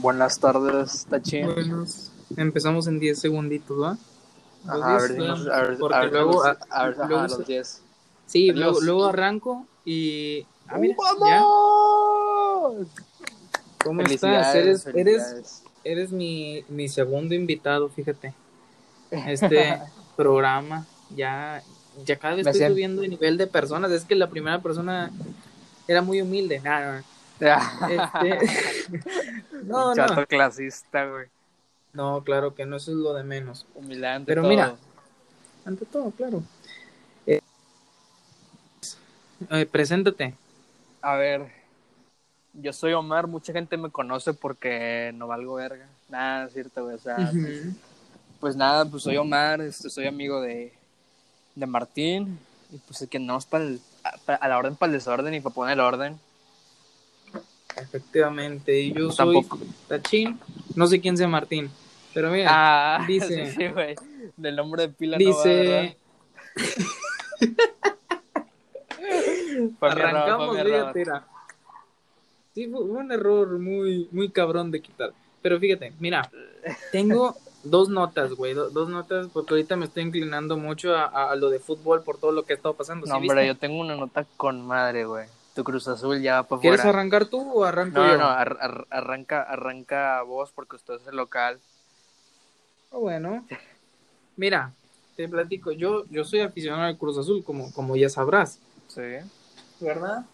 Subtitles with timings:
[0.00, 1.48] Buenas tardes, Tachín.
[2.36, 3.96] Empezamos en 10 segunditos, ¿va?
[4.66, 7.44] Ajá, a 10, ver, dinos- a ver, porque a ver, luego, a ajá, los se-
[7.44, 7.82] 10.
[8.26, 10.46] sí, luego, luego arranco y...
[10.68, 11.28] Ah, mira, ¡Vamos!
[11.28, 11.42] ya.
[13.84, 14.54] ¿Cómo estás?
[14.54, 18.32] Eres, eres, eres mi, mi segundo invitado, fíjate.
[19.10, 19.78] Este
[20.16, 21.62] programa ya,
[22.04, 23.90] ya cada vez Me estoy siento- subiendo de nivel de personas.
[23.92, 25.10] Es que la primera persona
[25.86, 26.60] era muy humilde.
[26.60, 27.04] Nah, no,
[27.40, 28.98] Este-
[29.64, 29.94] no, no.
[29.94, 31.26] Chato clasista, güey.
[31.92, 33.66] No, claro que no, eso es lo de menos.
[33.74, 34.26] Humilante.
[34.26, 34.50] Pero todo.
[34.50, 34.74] mira.
[35.64, 36.42] Ante todo, claro.
[37.26, 37.40] Eh,
[39.50, 40.34] eh, preséntate.
[41.00, 41.50] A ver,
[42.54, 45.86] yo soy Omar, mucha gente me conoce porque no valgo verga.
[46.08, 46.96] Nada, es cierto, güey.
[46.96, 47.66] O sea, pues,
[48.40, 50.72] pues nada, pues soy Omar, este, soy amigo de,
[51.54, 52.38] de Martín.
[52.72, 53.66] Y pues es que no es para
[54.40, 56.18] a la orden, para el desorden y para poner el orden.
[57.76, 59.46] Efectivamente, y yo soy.
[59.88, 60.38] Tachín.
[60.74, 61.70] No sé quién sea Martín,
[62.12, 63.94] pero mira, Ah, dice- sí, güey.
[64.36, 65.96] Del nombre de pila no va, dice,
[69.80, 71.26] arrancamos, fíjate, mira.
[72.54, 75.12] Sí, fue un error muy, muy cabrón de quitar.
[75.42, 76.30] Pero fíjate, mira,
[76.92, 81.32] tengo dos notas, güey, do- dos notas, porque ahorita me estoy inclinando mucho a, a-
[81.32, 83.06] a lo de fútbol por todo lo que ha estado pasando.
[83.06, 83.46] ¿sí No, hombre, viste?
[83.48, 85.26] yo tengo una nota con madre, güey.
[85.54, 88.18] Tu Cruz Azul ya va para ¿Quieres arrancar tú o arranco No, yo?
[88.18, 91.60] no, ar- ar- arranca, arranca vos porque usted es el local.
[92.90, 93.46] Ah, Bueno,
[94.36, 94.72] mira,
[95.16, 95.70] te platico.
[95.72, 99.00] Yo, yo soy aficionado al Cruz Azul, como, como ya sabrás, Sí.
[99.80, 100.24] ¿verdad?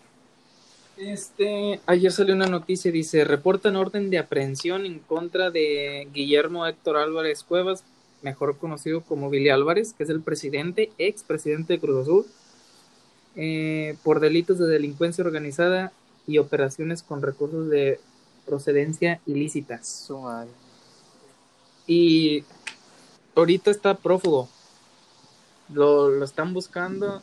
[0.96, 6.96] Este, ayer salió una noticia, dice, reportan orden de aprehensión en contra de Guillermo Héctor
[6.98, 7.84] Álvarez Cuevas,
[8.22, 12.26] mejor conocido como Billy Álvarez, que es el presidente, ex presidente de Cruz Azul,
[13.36, 15.92] eh, por delitos de delincuencia organizada
[16.26, 18.00] y operaciones con recursos de
[18.46, 19.20] procedencia.
[19.82, 20.50] Su madre.
[21.86, 22.44] Y
[23.34, 24.48] ahorita está prófugo.
[25.72, 27.22] Lo, lo están buscando.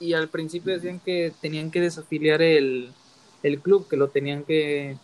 [0.00, 2.90] Y al principio decían que tenían que desafiliar el,
[3.42, 4.96] el club, que lo tenían que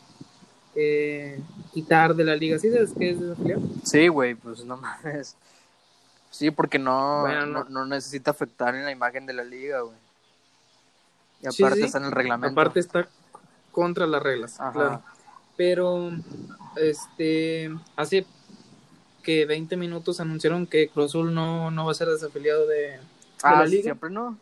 [0.75, 1.41] eh,
[1.73, 2.59] quitar de la liga.
[2.59, 3.59] ¿Sí sabes qué es desafiliar?
[3.85, 5.37] Sí, güey, pues no mames.
[6.31, 7.87] Sí, porque no, Bueno, no, no.
[7.87, 9.97] necesita afectar en la imagen de la liga, güey.
[11.43, 11.85] Y aparte sí.
[11.87, 12.53] está en el reglamento.
[12.53, 13.09] Aparte está
[13.73, 14.73] contra las reglas, Ajá.
[14.73, 15.03] claro.
[15.57, 16.11] Pero
[16.77, 18.27] este hace
[19.23, 22.99] que 20 minutos anunciaron que Cruz Azul no, no va a ser desafiliado de,
[23.43, 23.83] ah, la liga?
[23.85, 24.39] siempre no.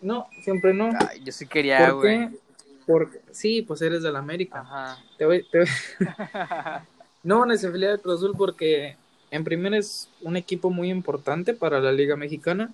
[0.00, 0.90] No, siempre no.
[1.10, 2.28] Ay, yo sí quería, ¿Por güey.
[2.30, 2.38] qué?
[2.86, 4.60] Porque sí, pues eres del América.
[4.60, 4.98] Ajá.
[5.18, 5.68] Te voy, te voy-
[7.22, 8.96] No van a desafiliar al Cruz Azul porque
[9.30, 12.72] en primera es un equipo muy importante para la Liga Mexicana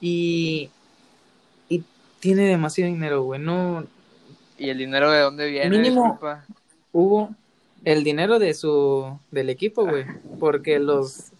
[0.00, 0.70] y,
[1.68, 1.84] y
[2.20, 3.40] tiene demasiado dinero, güey.
[3.40, 3.84] No
[4.60, 5.70] ¿Y el dinero de dónde viene?
[5.70, 6.02] Mínimo.
[6.02, 6.44] Disculpa.
[6.92, 7.34] hubo
[7.84, 10.04] el dinero de su del equipo, güey,
[10.38, 11.32] porque los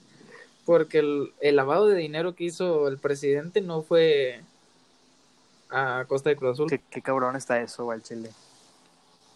[0.64, 4.40] porque el, el lavado de dinero que hizo el presidente no fue
[5.68, 6.70] a costa de Cruz Azul.
[6.70, 8.30] ¿Qué, qué cabrón está eso, güey, chile.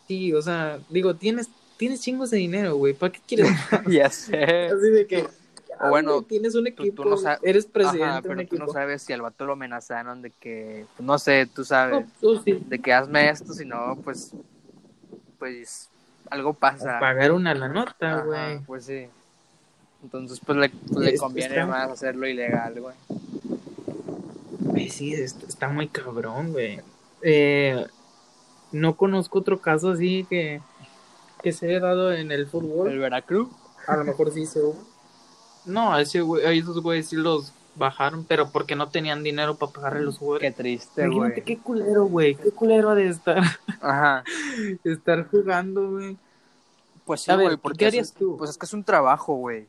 [0.09, 2.94] Sí, o sea, digo, tienes tienes chingos de dinero, güey.
[2.94, 3.48] ¿Para qué quieres
[3.88, 4.66] ya sé.
[4.66, 5.26] Así de que.
[5.80, 8.40] O bueno, güey, tienes un tú equipo, no sabes- eres presidente Ajá, un pero tú
[8.42, 8.64] equipo.
[8.66, 12.06] no sabes si al vato lo amenazaron de que, pues, no sé, tú sabes, No,
[12.20, 12.62] tú sí.
[12.68, 14.30] de que hazme esto, si no, pues,
[15.40, 15.90] pues,
[16.30, 17.00] algo pasa.
[17.00, 18.60] Pagar una la nota, güey.
[18.60, 19.08] pues sí.
[20.04, 22.94] Entonces, pues le, pues, le conviene está- más hacerlo ilegal, güey.
[24.60, 26.80] Güey, sí, es- está muy cabrón, güey.
[27.22, 27.84] Eh,
[28.72, 30.60] no conozco otro caso así que,
[31.44, 32.99] que se haya dado en el El fútbol.
[32.99, 33.49] Veracruz.
[33.87, 34.82] A lo mejor sí se hubo.
[35.66, 39.56] No, a ese güey, a esos güeyes sí los bajaron, pero porque no tenían dinero
[39.56, 40.55] para pagarle los Qué jugadores.
[40.56, 41.44] triste, Imagínate güey.
[41.44, 42.34] qué culero, güey.
[42.37, 43.43] Qué culero de estar,
[43.81, 44.25] Ajá.
[44.84, 46.16] estar jugando, güey.
[47.05, 48.37] Pues sí, güey, ¿qué porque harías es- tú?
[48.38, 49.66] Pues es que es un trabajo, güey.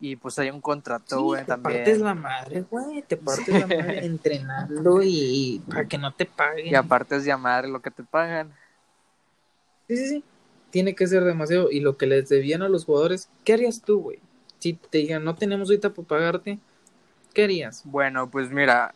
[0.00, 1.76] Y pues hay un contrato, Sí, güey, te también.
[1.78, 6.66] partes la madre, güey, te partes la madre entrenando y para que no te paguen.
[6.66, 8.52] Y aparte es llamar lo que te pagan.
[9.88, 10.24] Sí, sí, sí.
[10.74, 11.70] Tiene que ser demasiado.
[11.70, 14.18] Y lo que les debían a los jugadores, ¿qué harías tú, güey?
[14.58, 16.58] Si te digan, no tenemos ahorita para pagarte,
[17.32, 17.82] ¿qué harías?
[17.84, 18.92] Bueno, pues mira,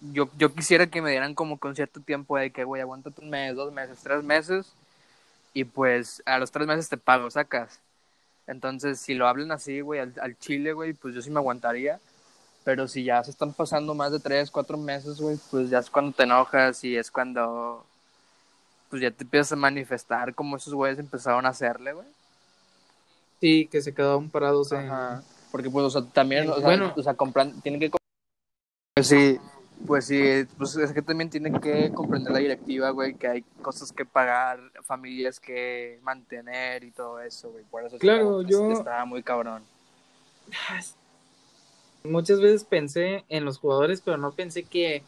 [0.00, 3.30] yo, yo quisiera que me dieran como con cierto tiempo de que, güey, aguántate un
[3.30, 4.72] mes, dos meses, tres meses,
[5.54, 7.78] y pues a los tres meses te pago, sacas.
[8.48, 12.00] Entonces, si lo hablan así, güey, al, al chile, güey, pues yo sí me aguantaría.
[12.64, 15.88] Pero si ya se están pasando más de tres, cuatro meses, güey, pues ya es
[15.88, 17.86] cuando te enojas y es cuando,
[18.90, 22.06] pues ya te empiezas a manifestar como esos güeyes empezaron a hacerle, güey.
[23.40, 24.90] Sí, que se quedaban parados en...
[24.90, 25.22] Ajá.
[25.50, 26.92] Porque pues, o sea, también, o sea, Bueno.
[26.94, 27.90] o sea, compran, tienen que...
[28.94, 29.38] Pues sí,
[29.86, 33.92] Pues sí, pues es que también tienen que comprender la directiva, güey, que hay cosas
[33.92, 37.64] que pagar, familias que mantener y todo eso, güey.
[37.64, 39.62] Por eso Claro, yo- estaba muy cabrón.
[42.04, 45.02] Muchas veces pensé en los jugadores, pero no pensé que,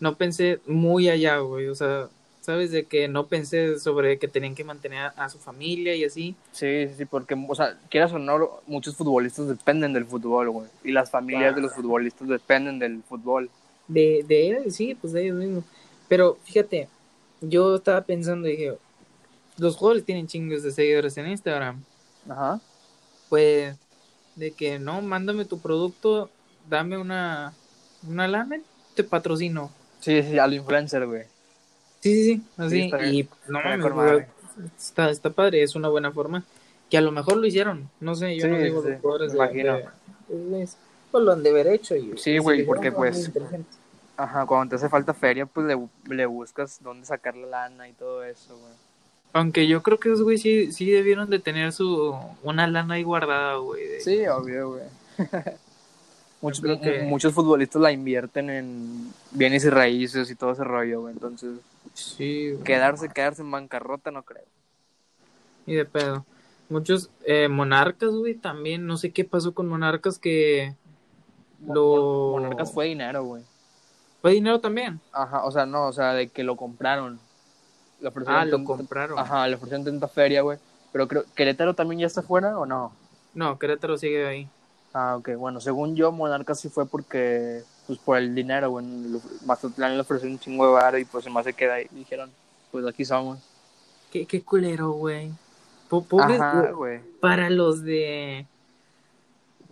[0.00, 1.68] no pensé muy allá, güey.
[1.68, 2.08] O sea,
[2.42, 6.34] sabes de que no pensé sobre que tenían que mantener a su familia y así.
[6.50, 10.66] Sí, sí, porque, o sea, quieras o no, muchos futbolistas dependen del fútbol, güey.
[10.84, 13.48] Y las familias de los futbolistas dependen del fútbol.
[13.86, 15.64] De, de él, sí, pues de ellos mismos.
[16.08, 16.88] Pero fíjate,
[17.40, 18.76] yo estaba pensando, dije,
[19.56, 21.82] los jugadores tienen chingos de seguidores en Instagram.
[22.28, 22.60] Ajá.
[23.28, 23.76] Pues,
[24.34, 26.28] de que no, mándame tu producto,
[26.68, 27.54] dame una,
[28.06, 28.60] una lana,
[28.96, 29.70] te patrocino.
[30.00, 31.31] Sí, sí, al influencer, güey.
[32.02, 32.80] Sí, sí, sí, así.
[32.82, 34.26] está y no Está mames,
[34.78, 36.42] está, está padre, es una buena forma.
[36.90, 39.34] Que a lo mejor lo hicieron, no sé, yo Sí, no digo sí, los jugadores
[39.34, 39.76] imagino.
[39.76, 39.88] de-
[40.28, 40.76] pues,
[41.10, 41.94] pues, lo han de haber hecho.
[41.96, 43.30] Y, Sí, güey, porque, pues.
[44.16, 45.78] Ajá, cuando te hace falta feria, pues le,
[46.14, 48.72] le buscas dónde sacar la lana y todo eso, güey.
[49.32, 53.02] Aunque yo creo que esos güey sí, sí debieron de tener su una lana ahí
[53.02, 53.86] guardada, güey.
[53.86, 54.84] de- Sí, obvio, güey.
[56.42, 61.00] muchos, que- mu- muchos futbolistas la invierten en bienes y raíces y todo ese rollo,
[61.02, 61.14] güey.
[61.14, 61.52] Entonces,
[61.94, 62.64] Sí, güey.
[62.64, 64.44] quedarse, quedarse en bancarrota no creo.
[65.66, 66.24] Y de pedo.
[66.68, 68.86] Muchos eh, monarcas, güey, también.
[68.86, 70.74] No sé qué pasó con monarcas que
[71.66, 72.32] lo.
[72.32, 73.42] Monarcas fue dinero, güey.
[74.22, 75.00] Fue dinero también.
[75.12, 77.20] Ajá, o sea, no, o sea, de que lo compraron.
[78.04, 79.18] Ofrecieron Ah, lo compraron.
[79.18, 80.58] Ajá, le ofrecieron tanta feria, güey.
[80.92, 82.92] Pero creo, ¿Querétaro también ya está fuera o no?
[83.34, 84.48] No, Querétaro sigue ahí.
[84.92, 88.84] Ah, ok, bueno, según yo, Monarcas sí fue porque, pues por el dinero, güey.
[89.44, 91.86] Mazatlán le ofreció un chingo de bar y pues se más se queda ahí.
[91.90, 92.30] Dijeron,
[92.70, 93.38] pues aquí somos.
[94.12, 95.30] Qué, qué culero, güey.
[95.88, 98.46] Po- Pobres, Ajá, güey, para los de.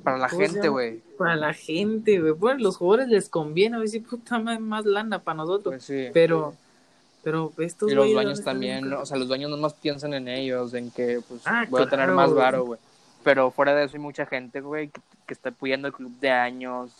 [0.02, 0.98] Para la ¿Cómo se gente, güey.
[1.18, 2.32] Para la gente, güey.
[2.32, 3.76] Bueno, los jugadores les conviene.
[3.76, 5.74] A ver si puta madre, más lana para nosotros.
[5.74, 6.06] Pues sí.
[6.12, 6.54] pero.
[7.22, 10.72] Pero estos Y los dueños también, o sea, los dueños no más piensan en ellos,
[10.72, 12.80] en que pues Ah, voy a tener más varo, güey.
[13.22, 16.30] Pero fuera de eso hay mucha gente, güey, que, que está apoyando el club de
[16.30, 16.90] años.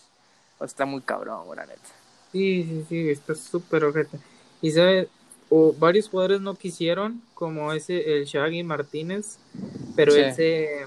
[0.61, 1.81] O está muy cabrón, la neta.
[2.33, 4.19] Sí, sí, sí, está súper ojete.
[4.63, 5.09] Y sabes,
[5.49, 9.39] o varios jugadores no quisieron, como ese, el Shaggy Martínez,
[9.97, 10.21] pero Sí.
[10.21, 10.87] él se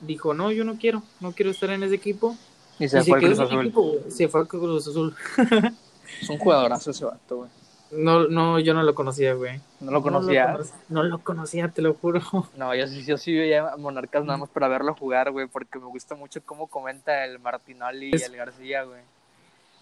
[0.00, 2.36] dijo, no, yo no quiero, no quiero estar en ese equipo.
[2.78, 3.60] Y se y se fue al quedó Cruz Azul.
[3.66, 5.14] equipo, se fue al Cruz Azul.
[6.22, 7.50] Es un jugadorazo ese vato, güey.
[7.90, 9.60] No, no, yo no lo conocía, güey.
[9.80, 10.54] No lo conocía.
[10.56, 12.20] conoc- No lo conocía, te lo juro.
[12.56, 15.78] No, yo sí, yo sí veía a Monarcas nada más para verlo jugar, güey, porque
[15.78, 19.00] me gusta mucho cómo comenta el Martinoli y el García, güey.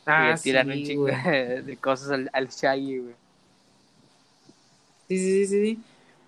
[0.07, 3.15] Ah, y tiran un chingo de, de cosas al, al Shaggy, güey.
[5.09, 5.83] Sí, sí, sí, sí.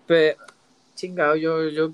[0.07, 0.37] Pero,
[0.95, 1.91] chingado, yo, yo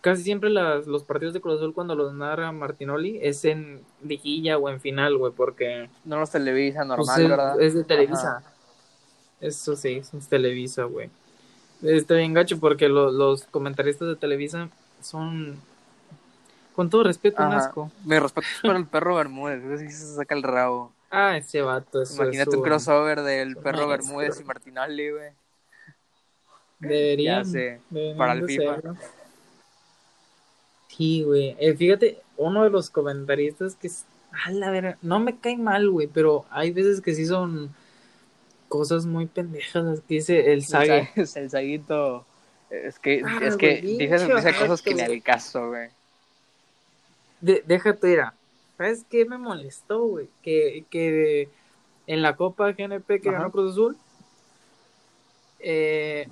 [0.00, 4.58] casi siempre las, los partidos de Cruz Azul cuando los narra Martinoli es en liguilla
[4.58, 7.60] o en final, güey, porque No los televisa normal, pues, es, ¿verdad?
[7.60, 8.42] es de Televisa.
[9.40, 11.10] Eso sí, es Televisa, güey.
[11.82, 14.68] Está bien gacho porque lo- los comentaristas de Televisa
[15.00, 15.58] son,
[16.74, 17.68] con todo respeto, un Ajá.
[17.68, 17.90] asco.
[18.04, 20.92] Mi respeto es para el perro Bermúdez, ese sí se saca el rabo.
[21.10, 23.88] Ah, ese vato, eso Imagínate un crossover del perro.
[23.88, 25.30] Bermúdez y Martinoli, güey.
[26.78, 28.80] Deberían, Ya sé, deberían para el FIFA.
[30.88, 31.56] Sí, güey.
[31.58, 34.04] Eh, fíjate, uno de los comentaristas que es.
[34.46, 37.74] A la verga, no me cae mal, güey, pero hay veces que sí son
[38.70, 39.84] cosas muy pendejas.
[39.84, 41.10] las que dice el Sage.
[41.16, 42.24] El, sa- el saguito.
[42.70, 45.88] Es que, Ah, es que güey, dice, cosas que ni al caso, güey.
[47.40, 48.34] De, déjate, mira.
[48.78, 50.28] ¿Sabes qué me molestó, güey?
[50.42, 51.48] Que, que
[52.06, 53.38] en la Copa GNP que Ajá.
[53.38, 53.96] ganó Cruz Azul,
[55.58, 56.28] eh,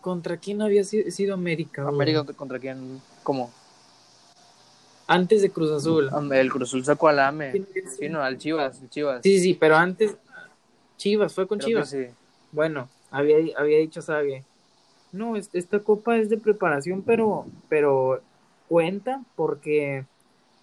[0.00, 1.82] ¿contra quién había sido, sido América?
[1.82, 1.94] güey?
[1.94, 3.50] América contra quién, ¿cómo?
[5.06, 6.08] Antes de Cruz Azul.
[6.32, 7.52] El Cruz Azul sacó al AME.
[7.98, 9.20] Sí, no, al Chivas, el Chivas.
[9.24, 10.14] Sí, sí, pero antes.
[11.00, 11.88] Chivas, fue con Creo Chivas.
[11.90, 12.06] sí.
[12.52, 14.44] Bueno, había, había dicho Sague.
[15.12, 18.20] No, es- esta copa es de preparación, pero, pero
[18.68, 20.04] cuenta porque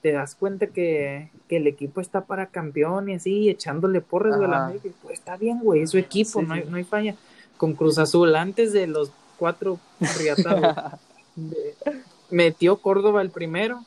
[0.04, 4.48] te das cuenta que, que el equipo está para campeón y así, echándole porras güey,
[4.48, 4.66] a la Ajá.
[4.68, 4.90] América.
[5.02, 7.16] Pues está bien, güey, es su equipo, Sí, no, hay, no hay falla.
[7.58, 9.80] Con Cruz Azul, antes de los cuatro
[10.20, 10.76] riatados,
[12.30, 13.84] metió Córdoba el primero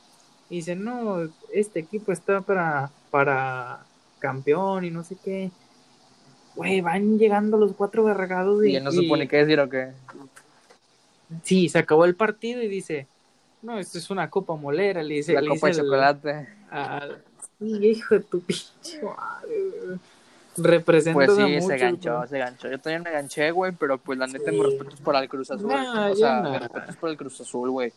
[0.49, 3.85] y dice, no, este equipo está para, para
[4.19, 5.51] campeón y no sé qué.
[6.57, 9.93] Güey, van llegando los cuatro garragados y, Y no y- supone qué decir o qué.
[11.45, 13.07] Sí, se acabó el partido y dice,
[13.63, 15.33] no, esto es una copa molera, le dice.
[15.35, 16.49] La le copa de dice el- chocolate.
[16.71, 17.23] al-
[17.59, 19.99] Sí, hijo de tu pinche madre, güey.
[20.57, 22.29] Representas Pues a sí, se muchos, ganchó, güey.
[22.29, 22.69] se ganchó.
[22.71, 24.57] Yo también me ganché, güey, pero pues la neta Sí.
[24.57, 25.69] mi respeto es por el Cruz Azul.
[25.69, 26.51] Nah, o sea, nah.
[26.51, 27.93] mi respeto es por el Cruz Azul, güey.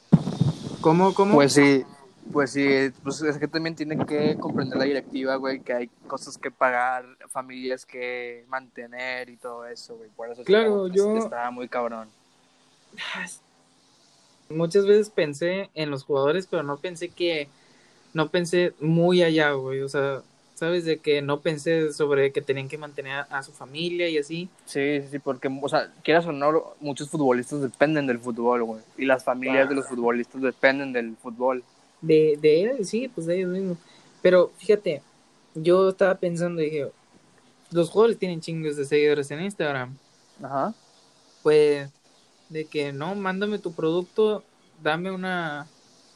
[0.82, 1.34] ¿Cómo, cómo?
[1.36, 1.84] Pues sí,
[2.32, 6.38] Pues sí, pues es que también tiene que comprender la directiva, güey, que hay cosas
[6.38, 10.10] que pagar, familias que mantener y todo eso, güey.
[10.10, 12.10] Por eso Claro, está, yo- está muy cabrón.
[14.50, 17.50] Muchas veces pensé en los jugadores, pero no pensé que,
[18.14, 19.82] no pensé muy allá, güey.
[19.82, 20.22] O sea,
[20.54, 24.50] sabes de que no pensé sobre que tenían que mantener a, su familia y así.
[24.66, 28.82] Sí, sí, sí, porque, o sea, quieras o no, muchos futbolistas dependen del fútbol, güey.
[28.98, 31.64] Y las familias de los futbolistas dependen del fútbol.
[32.04, 33.78] De, de él, sí, pues de ellos mismos.
[34.22, 35.02] Pero fíjate,
[35.56, 36.92] yo estaba pensando, dije,
[37.72, 39.98] los jugadores tienen chingos de seguidores en Instagram.
[40.44, 40.74] Ajá.
[41.42, 41.90] Pues,
[42.50, 44.44] de que no, mándame tu producto,
[44.84, 45.68] dame una,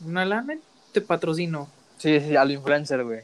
[0.05, 0.57] una lana,
[0.91, 1.67] te patrocino.
[1.97, 3.21] Sí, sí, al influencer, güey.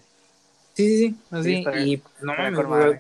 [0.74, 1.43] Sí, sí, sí, así.
[1.50, 1.88] Sí, está bien.
[1.88, 3.00] y no Está mames, güey,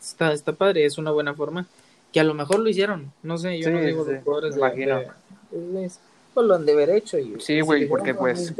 [0.00, 1.66] está, está padre, es una buena forma.
[2.12, 4.56] Que a lo mejor lo hicieron, no sé, yo Sí, no digo sí, los jugadores
[4.56, 4.98] me de, imagino.
[4.98, 5.90] de-
[6.34, 7.18] pues, lo han de haber hecho.
[7.18, 8.52] Y, Sí, güey, porque, pues.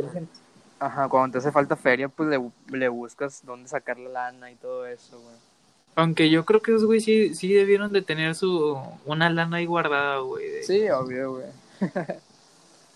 [0.85, 2.41] Ajá, cuando te hace falta feria, pues le,
[2.77, 5.37] le buscas dónde sacar la lana y todo eso, güey.
[5.95, 9.67] Aunque yo creo que esos güey sí, sí debieron de tener su una lana ahí
[9.67, 10.49] guardada, güey.
[10.49, 11.47] de- Sí, obvio, güey.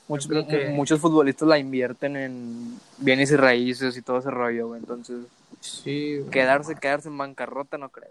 [0.09, 4.31] muchos, creo que- mu- muchos futbolistas la invierten en bienes y raíces y todo ese
[4.31, 4.81] rollo, güey.
[4.81, 5.19] Entonces,
[5.61, 6.31] Sí, güey.
[6.31, 8.11] quedarse, quedarse en bancarrota no creo.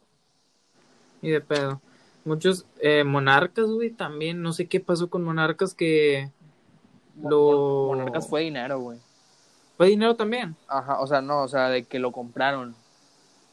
[1.21, 1.81] Y de pedo.
[2.23, 4.41] Muchos eh, monarcas, güey, también.
[4.41, 6.29] No sé qué pasó con monarcas que
[7.21, 7.87] lo...
[7.95, 8.99] Monarcas fue dinero, güey.
[9.77, 10.55] ¿Fue dinero también?
[10.67, 12.75] Ajá, o sea, no, o sea, de que lo compraron.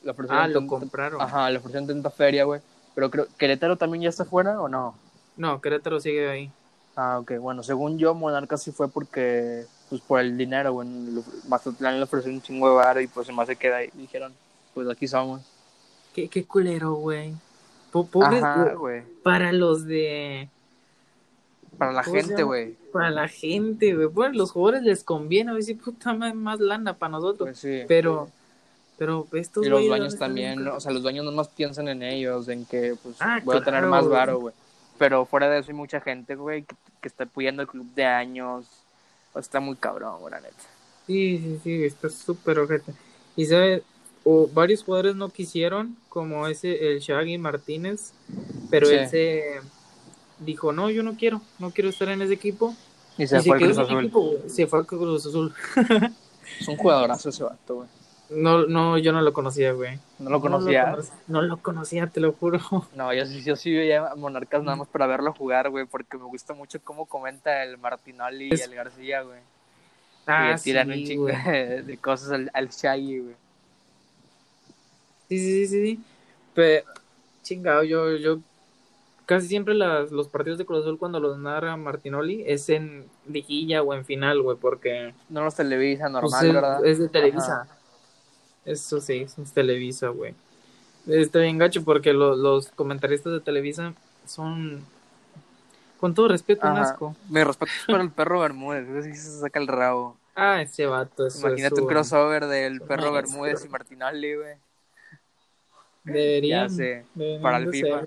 [0.07, 1.21] Ofrecieron Ah, lo compraron.
[1.21, 2.61] Ajá, le ofrecieron tanta feria, güey.
[2.95, 4.95] Pero creo, ¿Querétaro también ya está fuera o no?
[5.37, 6.50] No, Querétaro sigue ahí.
[6.97, 7.33] Ah, ok.
[7.38, 10.88] Bueno, según yo, Monarcas sí fue porque, pues por el dinero, güey.
[10.88, 13.91] Lo- Mazatlán le ofreció un chingo de varo y pues más se queda ahí.
[13.95, 14.33] Dijeron,
[14.75, 15.41] pues aquí somos.
[16.14, 17.33] Qué, qué culero, güey.
[17.91, 19.02] Po- Pobres, Ajá, güey.
[19.23, 20.49] para los de...
[21.79, 22.75] Para la ¿Cómo se gente, güey.
[22.93, 24.07] Para la gente, güey.
[24.07, 27.49] Bueno, los jugadores les conviene, a ver si puta madre, más lana para nosotros.
[27.49, 27.83] Pues sí.
[27.88, 28.29] pero,
[28.99, 30.76] pero estos y los dueños también, ¿no?
[30.76, 33.64] o sea, los dueños no más piensan en ellos, en que pues Ah, voy a
[33.64, 34.55] tener más varo, güey.
[34.99, 38.05] Pero fuera de eso hay mucha gente, güey, que, que está apoyando el club de
[38.05, 38.67] años.
[39.35, 40.55] O está muy cabrón, güey, la neta.
[41.07, 42.93] Sí, sí, sí, está súper ojete.
[43.35, 43.83] Y sabes,
[44.25, 48.12] o varios jugadores no quisieron, como ese, el Shaggy Martínez,
[48.71, 48.95] pero Sí.
[48.95, 49.61] él se
[50.39, 52.75] dijo, no, yo no quiero, no quiero estar en ese equipo.
[53.19, 53.99] Y se y fue al Cruz Azul.
[54.05, 55.55] equipo, se fue al Cruz Azul.
[56.61, 57.89] Es un jugadorazo ese vato, güey.
[58.35, 59.99] No, no, yo no lo conocía, güey.
[60.19, 60.95] No lo No conocía.
[60.97, 62.61] conoc- No lo conocía, te lo juro.
[62.97, 66.17] No, yo sí, yo sí veía a Monarcas nada más para verlo jugar, güey, porque
[66.17, 69.39] me gusta mucho cómo comenta el Martinoli y el García, güey.
[69.39, 69.43] y
[70.27, 73.35] Ah, sí, tiran un chingo de, de cosas al, al Shaggy, güey.
[75.29, 76.01] Sí, sí, sí, sí, sí.
[76.55, 76.87] Pero,
[77.43, 78.39] chingado, yo, yo
[79.26, 83.83] casi siempre las, los partidos de Cruz Azul cuando los narra Martinoli es en liguilla
[83.83, 86.85] o en final, güey, porque No los televisa pues, normal, es, ¿verdad?
[86.87, 87.62] es de Televisa.
[87.62, 87.76] Ajá.
[88.64, 90.35] Eso sí, es Televisa, güey.
[91.07, 93.93] Está bien gacho porque lo- los comentaristas de Televisa
[94.25, 94.85] son,
[95.99, 96.83] con todo respeto, un Ajá.
[96.93, 97.17] asco.
[97.29, 100.17] Mi respeto es para el perro Bermúdez, ese se saca el rabo.
[100.37, 103.12] Ah, ese vato, eso Imagínate es un crossover del perro.
[103.12, 104.57] Bermúdez y Martinoli, güey.
[106.05, 107.05] Deberían, Ya sé,
[107.43, 108.05] para el FIFA.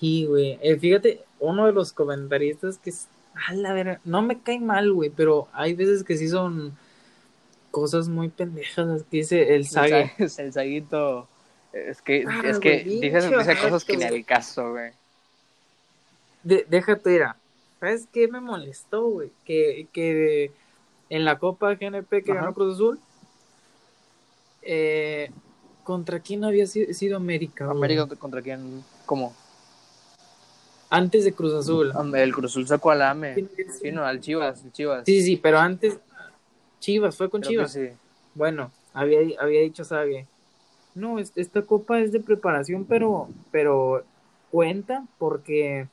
[0.00, 0.58] Sí, güey.
[0.62, 3.06] Eh, fíjate, uno de los comentaristas que es.
[3.48, 6.76] A la verga, no me cae mal, güey, pero hay veces que sí son
[7.70, 9.02] cosas muy pendejas.
[9.10, 10.12] que dice el Sage.
[10.18, 11.28] El, sa- el Saguito.
[11.72, 13.30] Es que, Ah, es que güey, dice,
[13.62, 14.90] cosas que ni al caso, güey.
[16.42, 17.22] De, déjate ir.
[17.22, 17.36] a-
[17.78, 19.30] ¿Sabes qué me molestó, güey?
[19.44, 20.50] Que, que
[21.10, 22.40] en la Copa GNP que Ajá.
[22.40, 22.98] ganó Cruz Azul,
[24.62, 25.30] eh,
[25.84, 27.66] ¿contra quién había si- sido América?
[27.66, 27.76] güey?
[27.76, 29.34] América contra quién, ¿cómo?
[30.90, 31.92] Antes de Cruz Azul.
[32.14, 33.34] El Cruz Azul sacó al AME.
[33.80, 35.02] Sí, no, al Chivas, el Chivas.
[35.06, 35.98] Sí, sí, pero antes.
[36.80, 37.72] Chivas, fue con Creo Chivas.
[37.72, 37.88] sí.
[38.34, 40.26] Bueno, había, había dicho Sague.
[40.94, 44.04] No, es- esta copa es de preparación, pero, pero
[44.50, 45.86] cuenta porque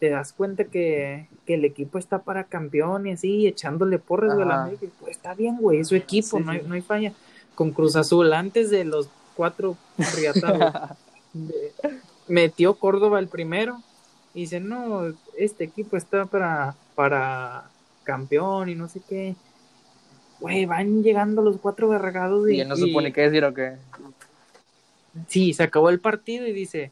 [0.00, 4.50] te das cuenta que, que el equipo está para campeón y así, echándole porras güey.
[4.50, 4.86] América.
[4.98, 7.12] Pues está bien, güey, es su equipo, no, hay, no hay falla.
[7.54, 9.76] Con Cruz Azul, antes de los cuatro
[10.16, 10.90] riatados,
[12.28, 13.80] metió Córdoba el primero
[14.34, 17.64] y dice, no, este equipo está para, para
[18.04, 19.34] campeón y no sé qué.
[20.40, 23.76] Güey, van llegando los cuatro vergados y, no y- supone qué decir o qué.
[25.28, 26.90] Sí, se acabó el partido y dice,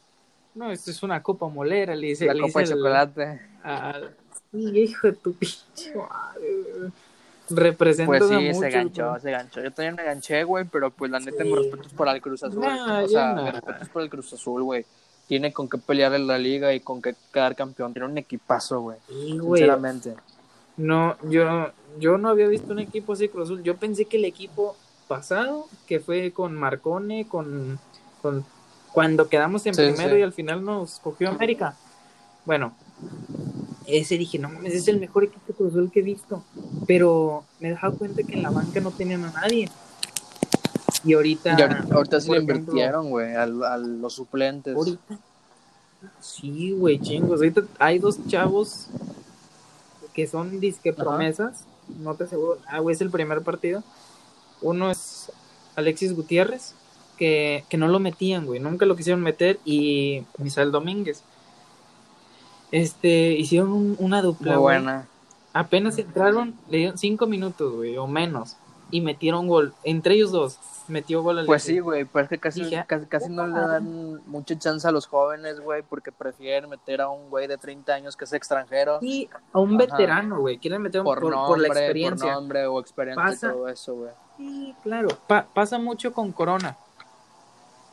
[0.55, 2.27] no, esto es una copa molera, le dice.
[2.27, 3.41] La le copa de dice chocolate.
[3.63, 4.17] al-
[4.53, 6.91] Sí, hijo de tu pinche madre, güey.
[7.51, 9.61] Representas Pues a sí, muchos, se ganchó, se ganchó.
[9.63, 11.51] Yo también me ganché, güey, pero pues la neta Sí.
[11.51, 12.61] me respeto es para el Cruz Azul.
[12.61, 13.43] Nah, o sea, nah.
[13.43, 14.85] me respeto es por el Cruz Azul, güey.
[15.31, 17.93] Tiene con qué pelear en la liga y con qué quedar campeón.
[17.93, 18.99] Tiene un equipazo, güey.
[19.09, 19.39] Sí.
[19.41, 20.17] Sinceramente.
[20.77, 21.71] No, yo,
[22.01, 23.63] yo no había visto un equipo así Cruz Azul.
[23.63, 24.75] Yo pensé que el equipo
[25.07, 27.79] pasado, que fue con Marcone, con,
[28.21, 28.45] con
[28.91, 30.19] cuando quedamos en Sí, primero sí.
[30.19, 31.77] y al final nos cogió América.
[32.45, 32.75] Bueno,
[33.87, 36.43] ese dije, no mames, es el mejor equipo Cruz Azul que he visto.
[36.89, 39.71] Pero me he dado cuenta que en la banca no tenían a nadie.
[41.05, 41.57] Y ahorita.
[41.59, 44.75] Y ahorita, ahorita sí le invirtieron, güey, al- a, los suplentes.
[44.77, 45.19] Ahorita.
[46.21, 47.41] Sí, güey, chingos.
[47.41, 48.87] Ahorita hay dos chavos
[50.15, 51.03] que son disque Ajá.
[51.05, 51.65] promesas.
[51.99, 52.59] No te aseguro.
[52.67, 53.83] Ah, güey, es el primer partido.
[54.63, 55.33] Uno es
[55.77, 56.75] Alexis Gutiérrez,
[57.17, 58.61] que, que no lo metían, güey.
[58.61, 59.59] Nunca lo quisieron meter.
[59.65, 61.23] Y Misael Domínguez.
[62.73, 65.07] Este, hicieron un- una dupla, Muy buena.
[65.53, 68.57] Apenas entraron, le dieron cinco minutos, güey, o menos.
[68.91, 69.75] Y metieron gol.
[69.85, 71.47] Entre ellos dos, metió gol Alexis.
[71.49, 74.87] Pues sí, güey, pero es que casi, Dije, casi, casi no le dan mucha chance
[74.87, 78.33] a los jóvenes, güey, porque prefieren meter a un güey de 30 años que es
[78.33, 79.79] extranjero Y a un Ajá.
[79.79, 80.59] veterano, güey.
[80.59, 82.27] Quieren meter por, por, por, nombre, la experiencia.
[82.27, 84.11] por nombre o experiencia Pasa- y todo eso, güey.
[84.37, 85.09] Sí, claro.
[85.27, 86.77] Pa- pasa mucho con Corona.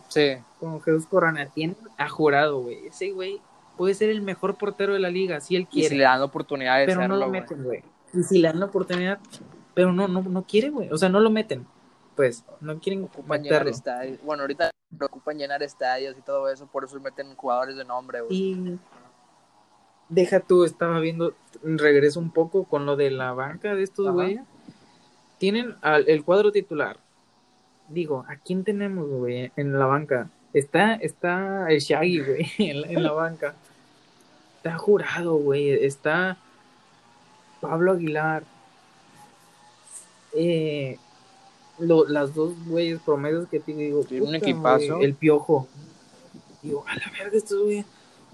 [0.07, 1.45] Sí, Con Jesús Corona.
[1.47, 2.87] Tiene a jurado, güey.
[2.87, 3.41] Ese güey
[3.75, 5.89] puede ser el mejor portero de la liga, si él y quiere.
[5.89, 7.83] si le dan la oportunidad de pero no lo meten, güey.
[8.13, 9.19] Y si le dan la oportunidad,
[9.77, 10.89] pero no, no, no quiere, güey.
[10.91, 11.67] O sea, no lo meten.
[12.15, 13.69] Pues, no quieren Ocupan llenar meterlo.
[13.77, 14.19] estadios.
[14.23, 18.35] Bueno, ahorita preocupan llenar estadios y todo eso, por eso meten jugadores de nombre, güey.
[18.35, 18.79] Y
[20.09, 24.41] deja tú, estaba viendo, regreso un poco con lo de la banca de estos güeyes.
[25.37, 26.97] Tienen al- el cuadro titular.
[27.89, 30.29] Digo, ¿a quién tenemos, güey, en la banca?
[30.53, 33.53] Está, está el Shaggy, güey, en la banca.
[34.57, 35.69] Está jurado, güey.
[35.85, 36.37] Está
[37.61, 38.43] Pablo Aguilar.
[40.39, 40.99] Eh,
[41.79, 44.03] lo- las dos güeyes promesas que te digo.
[44.03, 45.01] Tiene un equipazo.
[45.01, 45.67] el piojo.
[46.61, 47.85] Digo, a la verga, estos güeyes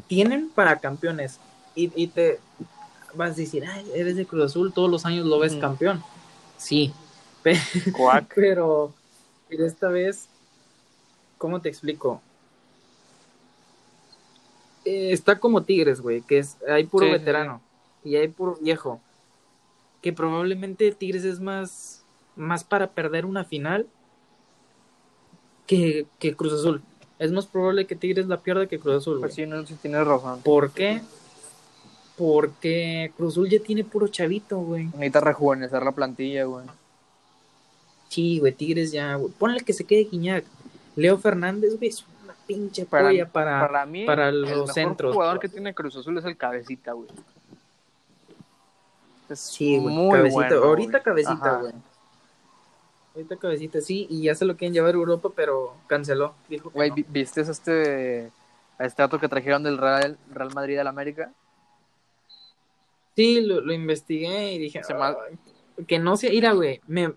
[0.08, 1.40] tienen para campeones.
[1.76, 2.40] Y, y te
[3.14, 6.04] vas a decir, ay, eres de Cruz Azul, todos los años lo ves campeón.
[6.58, 6.94] Sí,
[7.44, 7.58] pe-
[7.96, 8.32] Cuac.
[8.36, 8.94] pero,
[9.48, 10.28] pero esta vez,
[11.38, 12.22] ¿cómo te explico?
[14.86, 17.62] Eh, está como Tigres, güey, que es, hay puro Sí, sí, veterano
[18.04, 19.00] y hay puro viejo.
[20.04, 23.88] Que probablemente Tigres es más, más para perder una final
[25.66, 26.82] que, que Cruz Azul.
[27.20, 29.22] Es más probable que Tigres la pierda que Cruz Azul, güey.
[29.24, 30.42] Pues sí, no, sí tienes razón.
[30.42, 31.02] ¿Por qué?
[32.18, 34.86] Porque Cruz Azul ya tiene puro chavito, güey.
[34.86, 36.66] Necesita rejuvenecer la plantilla, güey.
[38.10, 39.32] Sí, güey, Tigres ya, güey.
[39.34, 40.44] Ponle que se quede Guiñac.
[40.96, 45.14] Leo Fernández, güey, es una pinche Para- para, Para mí, para el los mejor centros.
[45.16, 47.08] jugador que tiene Cruz Azul es el Cabecita, güey.
[49.34, 50.36] Es Sí, güey, muy cabecita.
[50.48, 51.04] bueno, Ahorita güey.
[51.04, 51.58] cabecita, Ajá.
[51.60, 51.74] güey.
[53.16, 56.34] Ahorita cabecita, sí, y ya se lo quieren llevar a Europa, pero canceló.
[56.50, 56.96] Dijo que Güey, no.
[57.10, 58.32] ¿viste este,
[58.80, 61.32] este dato que trajeron del Real, Real Madrid al América?
[63.16, 65.38] Sí, lo, lo investigué y dije, Se ma- "Ay,
[65.86, 67.14] que no sea, mira, güey, me,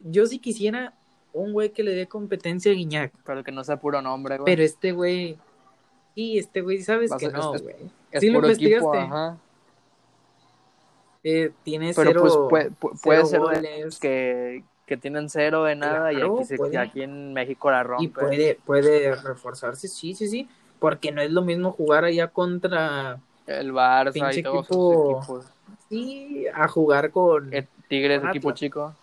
[0.00, 0.94] yo sí quisiera
[1.34, 4.46] un güey que le dé competencia a Guiñac, Pero que no sea puro nombre, güey.
[4.50, 5.36] pero este güey,
[6.14, 7.76] sí, este güey, sabes que no, es- güey.
[8.10, 8.98] es sí lo equipo, investigaste.
[8.98, 9.36] ajá.
[11.28, 13.98] Eh, tiene Pero cero, pues puede, pu- puede cero ser de goles.
[13.98, 16.78] que, que tienen cero de nada y aquí, se- puede.
[16.78, 18.04] aquí en México la rompe.
[18.04, 23.18] y puede, puede reforzarse, sí, sí, sí, porque no es lo mismo jugar allá contra,
[23.48, 25.46] El Barça y todos equipo- equipos.
[25.88, 28.94] sí, a jugar con, El Tigres, Con equipo chico.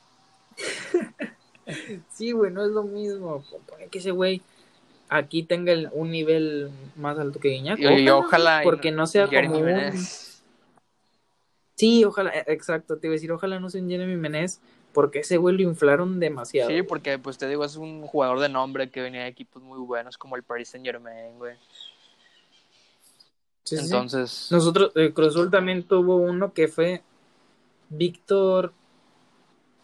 [2.09, 3.43] sí, güey, no es lo mismo,
[3.91, 4.41] que ese güey
[5.09, 8.61] aquí tenga el- un nivel más alto que Guiñac, Y, ojalá.
[8.63, 9.91] porque no sea como un-.
[11.83, 14.59] Sí, ojalá, eh, exacto, te iba a decir, ojalá no sea un Jeremy Menez,
[14.93, 18.49] porque ese güey lo inflaron demasiado, Sí, porque pues te digo, es un jugador de
[18.49, 21.55] nombre que venía de equipos muy buenos como el Paris Saint Germain, güey.
[23.63, 23.83] Sí, sí, sí.
[23.85, 27.01] Entonces, Nosotros, el Cruz Azul también tuvo uno que fue
[27.89, 28.73] Víctor.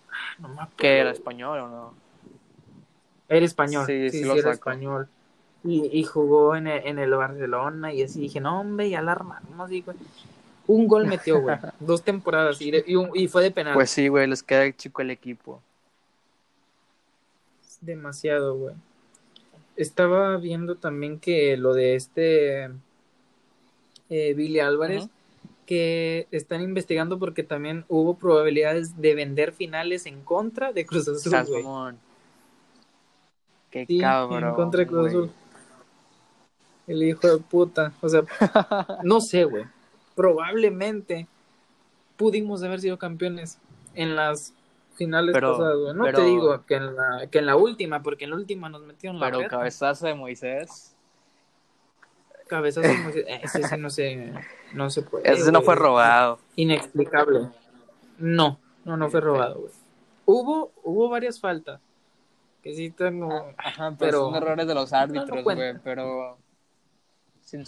[0.10, 0.76] Ah, No me acuerdo.
[0.78, 1.94] ¿qué era español o no?
[3.30, 3.86] Era español.
[3.86, 4.54] Sí, Sí, sí sí, lo era saco.
[4.54, 5.08] español.
[5.64, 9.12] Y, y jugó en el, en el Barcelona y así dije, no, hombre, ya la
[9.14, 9.72] armamos.
[9.72, 9.98] Y, güey.
[10.70, 11.58] Un gol metió, güey.
[11.80, 13.74] Dos temporadas y, un- y fue de penal.
[13.74, 15.62] Pues sí, güey, les queda chico el equipo.
[17.82, 18.76] Demasiado, güey.
[19.78, 22.66] Estaba viendo también que lo de este
[24.10, 25.08] eh, Billy Álvarez,
[25.66, 31.96] que están investigando porque también hubo probabilidades de vender finales en contra de Cruz Azul.
[33.72, 34.44] Qué Sí, cabrón.
[34.50, 35.08] en contra de Cruz.
[35.08, 35.32] Azul.
[36.86, 37.94] El hijo de puta.
[38.02, 38.22] O sea,
[39.04, 39.64] no sé, güey.
[40.20, 41.28] Probablemente
[42.18, 43.58] pudimos haber sido campeones
[43.96, 44.54] en las
[44.96, 45.94] finales Pero- pasadas, güey.
[45.94, 48.68] No pero- te digo que en, la, que en la última, porque en la última
[48.68, 50.94] nos metieron la Pero cabezazo de Moisés.
[52.50, 53.26] Cabezazo de Moisés.
[53.30, 54.34] Eh, Ese sí no se,
[54.74, 55.32] no se puede.
[55.32, 56.40] Ese no fue robado.
[56.58, 57.48] Inexplicable.
[58.18, 59.72] No, no, no fue robado, güey.
[60.26, 61.80] Hubo, hubo varias faltas.
[62.62, 63.54] Que sí tengo.
[63.58, 66.38] Ajá, pero, pero son errores de los no árbitros, güey, pero...
[67.40, 67.64] sin-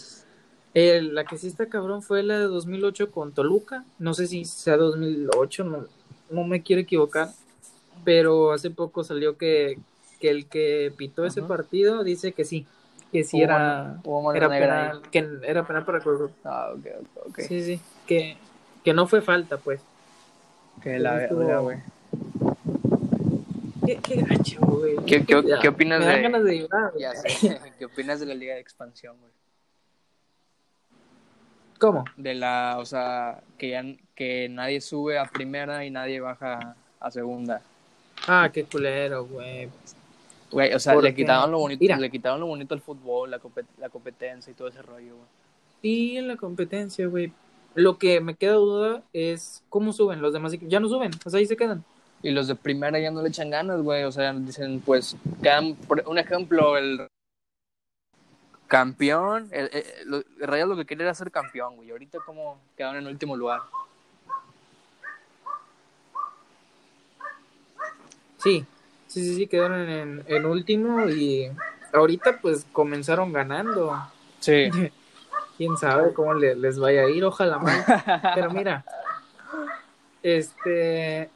[0.74, 3.84] Eh, la que sí está cabrón fue la de 2008 con Toluca.
[3.98, 5.84] No sé si sea 2008, no,
[6.30, 7.28] no me quiero equivocar.
[8.04, 9.78] Pero hace poco salió que,
[10.18, 12.66] que el que pitó ese partido dice que sí.
[13.12, 15.02] Que sí Hubo era, mano- era penal.
[15.10, 16.30] Que era penal para Cruz.
[16.44, 17.40] Ah, ok, ok, ok.
[17.46, 17.80] Sí, sí.
[18.06, 18.38] Que,
[18.82, 19.80] que no fue falta, pues.
[20.82, 21.78] Que la verga, güey.
[23.84, 24.96] Qué, qué gacho, güey.
[25.06, 27.02] ¿Qué- qué- opinas me dan de- ganas de llorar, güey.
[27.02, 27.60] Ya sé.
[27.78, 29.32] ¿Qué opinas de la Liga de Expansión, güey?
[31.82, 32.04] ¿Cómo?
[32.16, 37.10] De la, o sea, que ya que nadie sube a primera y nadie baja a
[37.10, 37.60] segunda.
[38.28, 39.68] Ah, qué culero, güey.
[40.52, 41.96] Güey, o sea, ¿Por le quitaron lo bonito, Mira.
[41.98, 45.26] le quitaron lo bonito al fútbol, la, compet- la competencia y todo ese rollo, güey.
[45.82, 47.32] Y en la competencia, güey.
[47.74, 50.52] Lo que me queda duda es cómo suben los demás.
[50.68, 51.82] Ya no suben, o sea, ahí se quedan.
[52.22, 54.04] Y los de primera ya no le echan ganas, güey.
[54.04, 57.08] O sea, dicen, pues, quedan, por un ejemplo, el
[58.72, 61.90] campeón, el, el, Rayados lo que quería era ser campeón, güey.
[61.90, 63.60] Ahorita como quedaron en último lugar.
[68.38, 68.64] Sí,
[69.08, 71.50] sí, sí, sí, quedaron en, en último y
[71.92, 73.94] ahorita pues comenzaron ganando.
[74.40, 74.70] Sí.
[75.58, 77.84] Quién sabe cómo le- les vaya a ir, ojalá mal.
[78.34, 78.86] Pero mira,
[80.22, 81.28] este,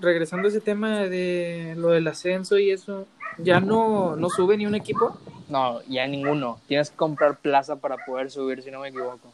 [0.00, 3.06] regresando a ese tema de lo del ascenso y eso,
[3.38, 5.16] ya no, no sube ni un equipo.
[5.48, 6.60] No, ya ninguno.
[6.66, 9.32] Tienes que comprar plaza para poder subir, si no me equivoco.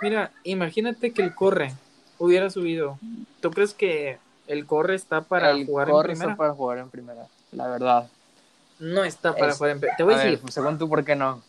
[0.00, 1.72] Mira, imagínate que el corre
[2.18, 2.98] hubiera subido.
[3.40, 6.30] ¿Tú crees que el corre está para el jugar corre en primera?
[6.32, 8.10] está para jugar en primera, la verdad.
[8.80, 9.96] No está para Es- jugar en primera.
[9.96, 11.42] Te voy a, ver, decir, según tú, ¿por qué no?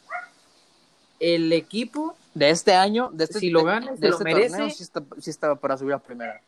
[1.19, 4.49] el equipo, De este año, de este, Si lo gana, de se lo este merece.
[4.57, 6.41] torneo, sí, está, sí estaba para subir a primera.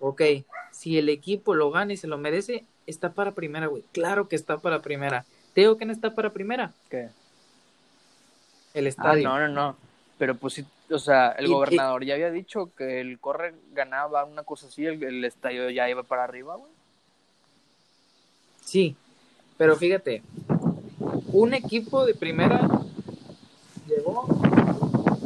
[0.00, 0.22] ok,
[0.72, 3.82] si el equipo lo gana y se lo merece, está para primera, güey.
[3.92, 5.24] Claro que está para primera.
[5.56, 6.70] ¿Te digo que no está para primera?
[6.90, 7.08] ¿Qué?
[8.74, 9.26] El Ah, estadio.
[9.26, 9.76] no, no, no.
[10.18, 14.42] Pero pues sí, o sea, el gobernador ya había dicho que el corre ganaba una
[14.42, 16.70] cosa así, el, el estadio ya iba para arriba, güey.
[18.62, 18.96] Sí,
[19.56, 20.22] pero fíjate,
[21.32, 22.68] un equipo de primera
[23.88, 24.28] llegó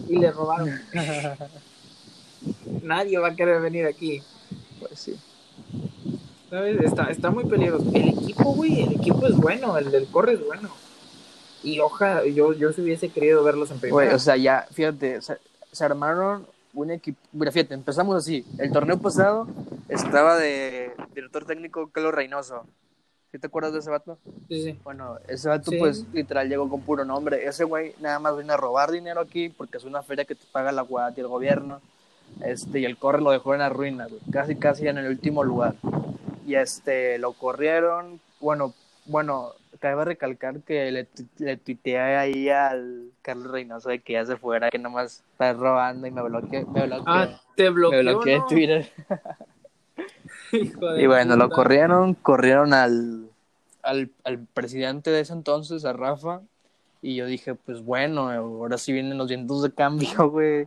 [0.09, 0.81] y le robaron.
[2.85, 4.23] Nadie va a querer venir aquí.
[4.79, 5.19] Pues sí.
[6.51, 6.81] ¿Sabes?
[6.81, 7.87] Está, está muy peligroso.
[7.95, 10.69] El equipo, güey, el equipo es bueno, el del corre es bueno.
[11.63, 14.17] Y ojalá, yo, yo si hubiese querido verlos en Güey, primera.
[14.17, 15.37] o sea, ya, fíjate, se,
[15.71, 17.19] se armaron un equipo.
[17.33, 18.45] Mira, fíjate, empezamos así.
[18.59, 19.47] El torneo pasado
[19.89, 22.65] estaba de director técnico Carlos Reynoso.
[23.31, 24.19] ¿Sí te acuerdas de ese vato?
[24.49, 24.79] Sí, sí.
[24.83, 25.79] Bueno, ese vato, Sí.
[25.79, 27.47] pues, literal, llegó con puro nombre.
[27.47, 30.45] Ese güey nada más vino a robar dinero aquí porque es una feria que te
[30.51, 31.81] paga la UAT y el gobierno.
[32.45, 34.21] Este, y el corre lo dejó en la ruina, güey.
[34.33, 35.75] Casi, casi en el último lugar.
[36.51, 38.21] Y este, lo corrieron.
[38.41, 41.07] Bueno, bueno, cabe recalcar que le,
[41.39, 46.09] le tuiteé ahí al Carlos Reynoso de que ya se fuera, que nomás está robando
[46.09, 46.67] y me bloqueó.
[46.67, 48.47] Me bloqueó, Ah, te me bloqueó, bloqueó de ¿no?
[48.47, 48.93] Twitter.
[50.53, 53.29] Hijo de Y bueno, lo corrieron, corrieron al,
[53.83, 56.41] al, al presidente de ese entonces, a Rafa,
[57.01, 60.67] y yo dije, pues bueno, ahora sí vienen los vientos de cambio, güey,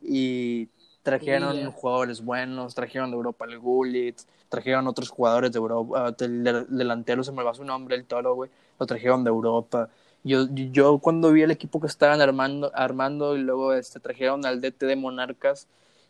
[0.00, 0.68] y
[1.04, 6.66] trajeron jugadores buenos, trajeron de Europa el Gullit, trajeron otros jugadores de Europa, el del-
[6.68, 9.88] delantero se me va su nombre, el Toro, güey, lo trajeron de Europa.
[10.24, 14.60] Yo, yo cuando vi el equipo que estaban armando, armando y luego este, trajeron al
[14.60, 15.68] DT de Monarcas,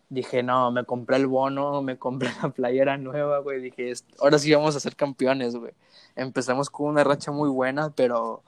[0.09, 3.61] dije, no, me compré el bono, me compré la playera nueva, güey.
[3.61, 5.73] Dije, "Est- ahora sí vamos a ser campeones, güey.
[6.15, 8.43] Empezamos con una racha muy buena, pero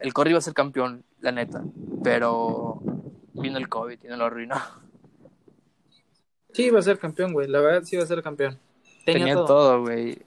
[0.00, 1.62] el Corre iba a ser campeón, la neta.
[2.02, 2.80] Pero
[3.34, 4.56] vino el COVID y no lo arruinó.
[6.56, 7.46] Sí, iba a ser campeón, güey.
[7.48, 8.58] La verdad, sí iba a ser campeón.
[9.04, 9.82] Tenía, Tenía todo.
[9.82, 10.18] güey.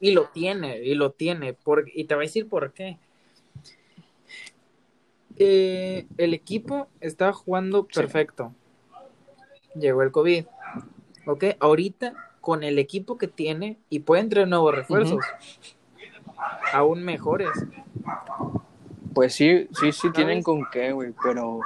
[0.00, 1.54] Y lo tiene, y lo tiene.
[1.54, 2.98] Por, y te voy a decir por qué.
[5.38, 8.00] Eh, el equipo estaba jugando Sí.
[8.00, 8.52] perfecto.
[9.74, 10.46] Llegó el COVID.
[11.26, 15.24] Ok, ahorita con el equipo que tiene y pueden traer nuevos refuerzos.
[16.72, 17.50] Aún mejores.
[19.14, 21.60] Pues sí, sí, sí tienen con qué, güey, pero...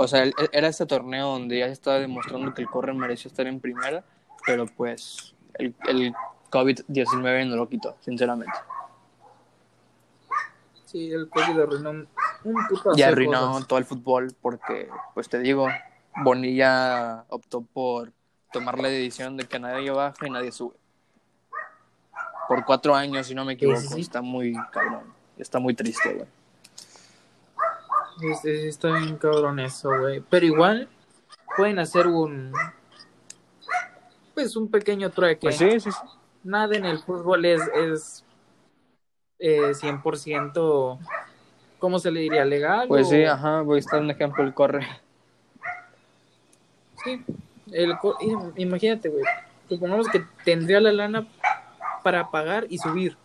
[0.00, 3.46] O sea, era este torneo donde ya se estaba demostrando que el Corre mereció estar
[3.46, 4.04] en primera,
[4.46, 6.14] pero pues el, el
[6.50, 8.52] COVID-19 no lo quitó, sinceramente.
[10.86, 12.08] Sí, el COVID le arruinó un,
[12.96, 13.68] Ya hacer arruinó cosas.
[13.68, 15.68] todo el fútbol porque, pues te digo,
[16.24, 18.12] Bonilla optó por
[18.52, 20.74] tomar la decisión de que nadie baja y nadie sube.
[22.48, 23.78] Por cuatro años, si no me equivoco.
[23.78, 24.00] Sí, sí, sí.
[24.00, 25.14] Está muy cabrón.
[25.38, 26.26] Está muy triste, güey.
[28.20, 30.20] Sí, sí, está bien cabrón eso, güey.
[30.28, 30.88] Pero igual
[31.56, 32.52] pueden hacer un
[34.34, 35.40] pues un pequeño trueque.
[35.42, 35.98] Pues sí, sí, sí.
[36.44, 38.24] Nada en el fútbol es, es
[39.38, 40.98] eh, 100%,
[41.78, 42.44] ¿cómo se le diría?
[42.44, 42.88] ¿Legal?
[42.88, 44.86] Pues o- sí, ajá, voy a estar un ejemplo, el corre.
[47.04, 47.24] Sí.
[47.72, 49.24] El, co- im- imagínate, güey.
[49.68, 51.26] Supongamos que tendría la lana
[52.02, 53.16] para pagar y subir.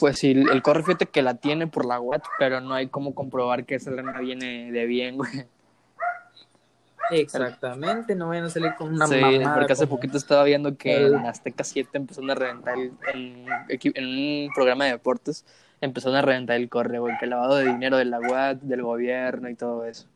[0.00, 3.14] Pues sí, el corre fíjate que la tiene por la web, pero no hay cómo
[3.14, 5.44] comprobar que esa lana viene de bien, güey.
[7.10, 10.76] Exactamente, no vayan a salir con una sí, mamada porque hace como- poquito estaba viendo
[10.76, 12.92] que en Azteca 7 empezaron a reventar el-
[13.94, 15.44] en, un programa de deportes,
[15.80, 18.82] empezaron a reventar el corre, güey, que el lavado de dinero de la UAT, del
[18.82, 20.06] gobierno y todo eso.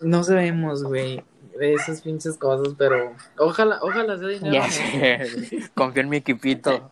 [0.00, 1.24] No sabemos, güey,
[1.58, 4.62] de esas pinches cosas, pero ojalá, ojalá sea dinero.
[5.74, 6.90] Confío en mi equipito.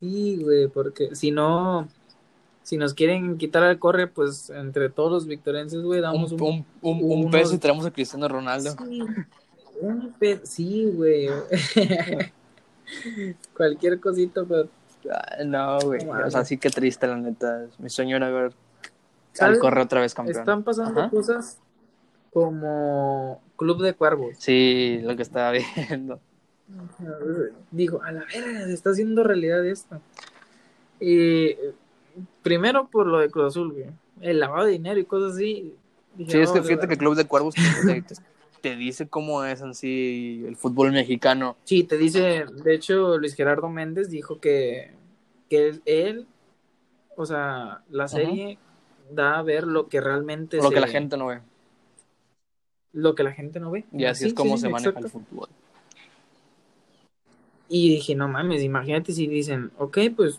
[0.00, 1.88] Sí, güey, porque si no,
[2.62, 6.66] si nos quieren quitar al corre, pues entre todos los victorenses, güey, damos un, un,
[6.82, 8.70] un, un unos- peso y traemos a Cristiano Ronaldo.
[8.88, 9.02] Sí,
[9.80, 11.28] un pe- sí, güey.
[13.56, 14.68] Cualquier cosita, pero
[15.10, 16.00] Ah, No, güey.
[16.08, 17.66] O sea, sí que triste, la neta.
[17.78, 18.52] Mi sueño era ver
[19.38, 20.38] al corre otra vez campeón.
[20.38, 21.10] están pasando Ajá.
[21.10, 21.58] cosas
[22.32, 24.34] como Club de Cuervos.
[24.38, 25.52] Sí, lo que estaba
[25.88, 26.20] viendo.
[27.70, 30.00] Digo, a la verga, se está haciendo realidad esto.
[31.00, 31.56] Y
[32.42, 33.86] primero por lo de Cruz Azul, güey.
[34.20, 35.74] El lavado de dinero y cosas así.
[36.16, 38.14] Dije, Sí, es que "No, fíjate que el Club de Cuervos te, te-
[38.60, 41.56] te dice cómo es en sí el fútbol mexicano.
[41.64, 44.92] Sí, te dice, de hecho, Luis Gerardo Méndez dijo que,
[45.50, 46.26] que él, él,
[47.16, 48.58] o sea, la serie
[49.10, 51.40] da a ver lo que realmente Lo se- que la gente no ve.
[52.92, 53.84] lo que la gente no ve.
[53.92, 55.06] Y así Sí, es como sí, se maneja exacto.
[55.08, 55.48] el fútbol.
[57.76, 60.38] Y dije, no mames, imagínate si dicen, ok, pues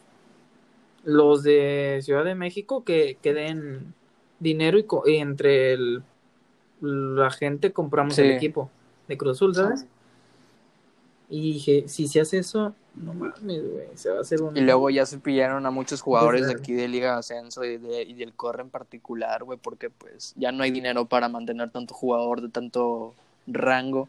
[1.03, 3.93] los de Ciudad de México que, que den
[4.39, 6.01] dinero y, co- y entre el-
[6.79, 8.21] la gente compramos Sí.
[8.21, 8.69] el equipo
[9.09, 9.85] de Cruz Azul, ¿sabes?
[11.29, 14.55] Y dije, si se hace eso, no mames, güey, se va a hacer un...
[14.55, 17.77] Y luego ya se pillaron a muchos jugadores de aquí de Liga de Ascenso y,
[17.77, 21.69] de- y del Corre en particular, güey, porque pues ya no hay dinero para mantener
[21.69, 23.13] tanto jugador de tanto
[23.45, 24.07] rango.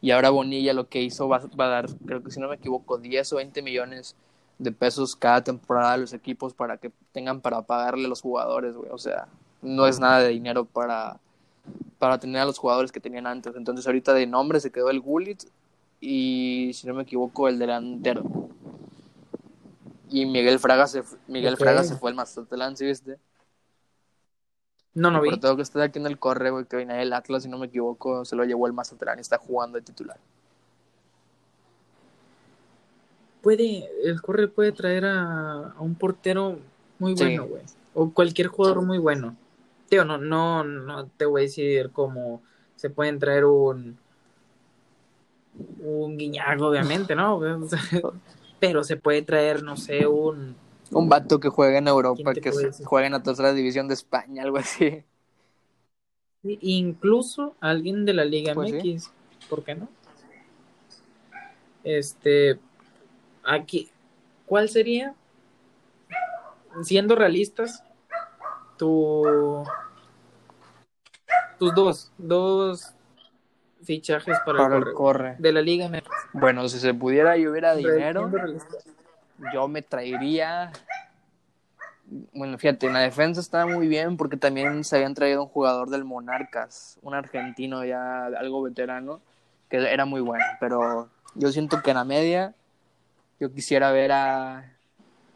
[0.00, 2.56] Y ahora Bonilla lo que hizo va, va a dar, creo que si no me
[2.56, 4.14] equivoco, 10 o 20 millones
[4.58, 8.76] de pesos cada temporada a los equipos para que tengan para pagarle a los jugadores,
[8.76, 8.90] güey.
[8.90, 9.28] O sea,
[9.62, 11.18] no es nada de dinero para,
[11.98, 13.54] para tener a los jugadores que tenían antes.
[13.56, 15.44] Entonces ahorita de nombre se quedó el Gullit
[16.00, 18.24] y si no me equivoco el delantero.
[20.10, 21.56] Y Miguel Fraga se, Miguel.
[21.56, 23.18] Fraga se fue al Mazatlán, ¿sí viste?
[24.94, 25.30] No, no vi.
[25.30, 27.58] Por todo que está aquí en el corre, güey, que venía del Atlas, si no
[27.58, 30.18] me equivoco, se lo llevó el Mazatlán y está jugando de titular.
[33.42, 36.58] Puede, el corre puede traer a, a un portero
[36.98, 37.24] muy Sí.
[37.24, 37.62] bueno, güey.
[37.94, 39.36] O cualquier jugador muy bueno.
[39.88, 42.42] Tío, no, no, no te voy a decir cómo
[42.76, 43.98] se pueden traer un
[45.80, 47.40] un guiñago, obviamente, ¿no?
[48.60, 50.56] Pero se puede traer, no sé, un
[50.92, 52.50] Un vato que juega en Europa, ¿Quién te que
[52.84, 55.04] juega en la tercera división de España, algo así.
[56.42, 58.76] incluso alguien de la Liga Pues sí.
[58.94, 59.10] MX,
[59.50, 59.88] ¿por qué no?
[61.84, 62.58] Este,
[63.44, 63.90] aquí,
[64.46, 65.14] ¿cuál sería,
[66.82, 67.82] siendo realistas,
[68.76, 69.64] tu,
[71.58, 72.92] tus dos, dos
[73.82, 75.36] fichajes para, Para el corre.
[75.38, 76.08] de la Liga MX?
[76.32, 78.30] Bueno, si se pudiera y hubiera dinero.
[79.52, 80.72] Yo me traería.
[82.32, 85.90] Bueno, fíjate, en la defensa estaba muy bien porque también se habían traído un jugador
[85.90, 89.20] del Monarcas, un argentino ya algo veterano,
[89.68, 90.44] que era muy bueno.
[90.58, 92.54] Pero yo siento que en la media
[93.40, 94.72] yo quisiera ver a.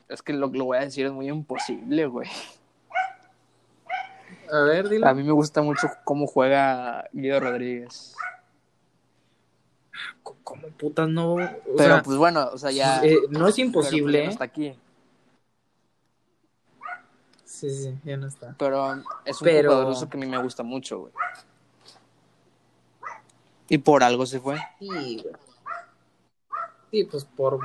[0.09, 2.29] Es que lo que lo voy a decir es muy imposible, güey.
[4.51, 5.07] A ver, dile.
[5.07, 8.15] A mí me gusta mucho cómo juega Guido Rodríguez.
[10.45, 11.35] ¿Cómo putas no?
[11.35, 13.03] O Pero sea, pues bueno, o sea, ya.
[13.05, 14.33] eh, no es pero, imposible, pues, ya no ¿eh?
[14.33, 14.79] está aquí.
[17.45, 18.55] Sí, sí, ya no está.
[18.59, 21.13] Pero es un Pero- jugador ruso que a mí me gusta mucho, güey.
[23.69, 24.59] Y por algo se fue.
[24.79, 24.87] Sí,
[25.23, 25.35] güey.
[26.91, 27.61] Sí, pues por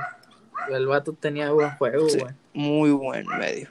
[0.70, 2.18] el vato tenía buen juego, Sí.
[2.20, 2.34] güey.
[2.54, 3.68] Muy buen medio.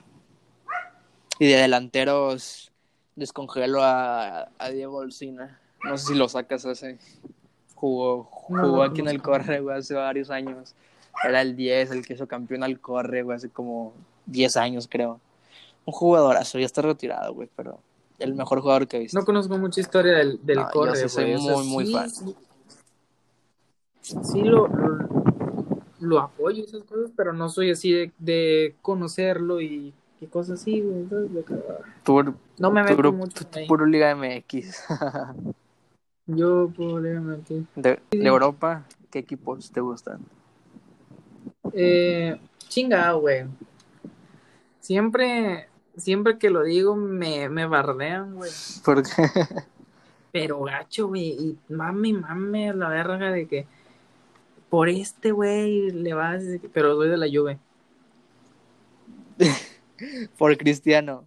[1.40, 2.72] Y de delanteros
[3.16, 5.60] descongelo a, a Diego Olcina.
[5.84, 7.00] No sé si lo sacas ese.
[7.80, 9.22] Jugó, jugó no aquí en el.
[9.22, 10.74] Corre, güey, hace varios años.
[11.24, 13.94] Era el 10, el que hizo campeón al Corre, güey, hace como
[14.26, 15.20] 10 años, creo.
[15.86, 17.80] Un jugadorazo, ya está retirado, güey, pero
[18.20, 19.18] el mejor jugador que he visto.
[19.20, 21.36] No conozco mucha historia del, del No, yo corre, sí soy güey.
[21.36, 22.10] O sea, muy, muy sí- fan.
[22.10, 22.36] Sí,
[24.24, 25.08] sí lo, lo,
[26.00, 30.82] lo apoyo esas cosas, pero no soy así de, de conocerlo y, y cosas así,
[30.82, 31.06] güey.
[31.52, 33.68] ah, Puro, No me meto puro, mucho ahí.
[33.68, 34.84] puro Liga MX.
[36.28, 37.64] Yo probablemente.
[37.76, 40.20] De, de Europa, ¿qué equipos te gustan?
[41.74, 43.46] Eh, chinga, güey.
[44.82, 48.52] Siempre, siempre que lo digo me, me bardean, güey.
[48.84, 49.10] Porque
[50.32, 51.30] Pero gacho, güey.
[51.30, 53.66] Y mame a la verga de que
[54.70, 56.44] por este, güey, le vas.
[56.74, 57.60] Pero soy de la Juve.
[60.38, 61.27] por Cristiano.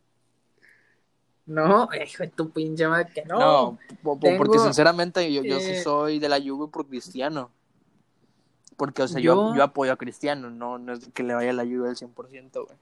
[1.50, 3.38] No, hijo de tu pinche madre, que no.
[3.38, 7.50] No, po- po- porque sinceramente yo, yo sí eh, soy de la Juve por Cristiano.
[8.76, 11.52] Porque, o sea, yo, Yo- yo apoyo a Cristiano, no, no es que le vaya
[11.52, 12.78] la Juve al 100%, güey.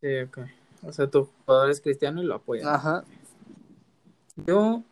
[0.00, 0.38] Sí, ok.
[0.82, 2.66] O sea, tu jugador es cristiano y lo apoyas.
[2.66, 3.04] Ajá.
[4.46, 4.82] Yo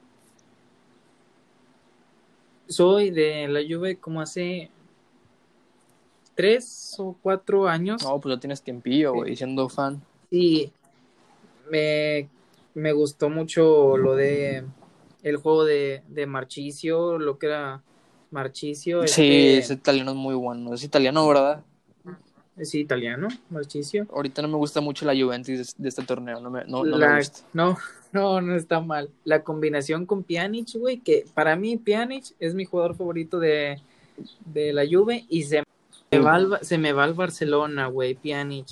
[2.68, 4.70] soy de la Juve como hace
[6.34, 8.02] tres o cuatro años.
[8.04, 10.00] No, pues ya tienes tiempillo, güey, siendo fan.
[10.30, 10.72] Y
[11.70, 12.28] me,
[12.76, 14.64] me gustó mucho lo de
[15.22, 17.82] el juego de, de Marchicio, lo que era
[18.30, 19.06] Marchicio.
[19.08, 20.74] Sí, este, ese italiano es muy bueno.
[20.74, 21.64] Es italiano, ¿verdad?
[22.56, 24.06] es italiano, Marchicio.
[24.12, 27.16] Ahorita no me gusta mucho la Juventus de, este torneo, no me, no, no me
[27.16, 27.40] gusta.
[27.52, 27.76] no,
[28.12, 29.10] no, no está mal.
[29.24, 33.80] La combinación con Pjanic, güey, que para mí Pjanic es mi jugador favorito de,
[34.44, 35.62] de la Juve y se
[36.10, 38.68] me va al, se me va al Barcelona, güey, Pjanic.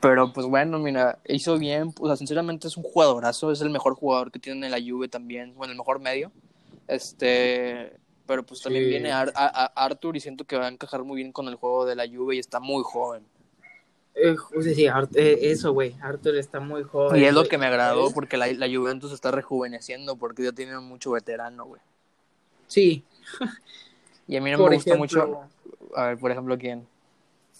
[0.00, 3.94] Pero pues bueno, mira, hizo bien, o sea, sinceramente es un jugadorazo, es el mejor
[3.94, 6.32] jugador que tienen en la Juve también, bueno, el mejor medio.
[6.88, 7.92] Este,
[8.26, 8.90] pero pues también Sí.
[8.90, 11.54] viene Ar- a- a- Arthur y siento que va a encajar muy bien con el
[11.56, 13.24] juego de la Juve y está muy joven.
[14.14, 17.20] Eh, o sea, sí, Art- eh, eso, güey, Arthur está muy joven.
[17.20, 20.78] Y es lo que me agradó porque la, la Juventus está rejuveneciendo porque ya tiene
[20.80, 21.80] mucho veterano, güey.
[22.66, 23.04] Sí,
[24.26, 26.86] Y a mí no por me gusta ejemplo, mucho, a ver, por ejemplo, ¿quién?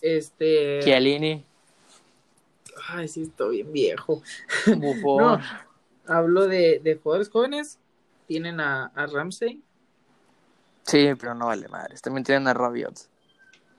[0.00, 0.80] Este.
[0.82, 1.44] Chiellini,
[2.88, 4.22] Ay, sí, estoy bien viejo.
[4.66, 5.22] Buffon.
[5.22, 5.40] No,
[6.06, 7.78] hablo de, de jugadores jóvenes.
[8.26, 9.62] Tienen a, a Ramsey,
[10.84, 12.00] Sí, pero no vale madres.
[12.02, 12.94] También tienen a Rabiot.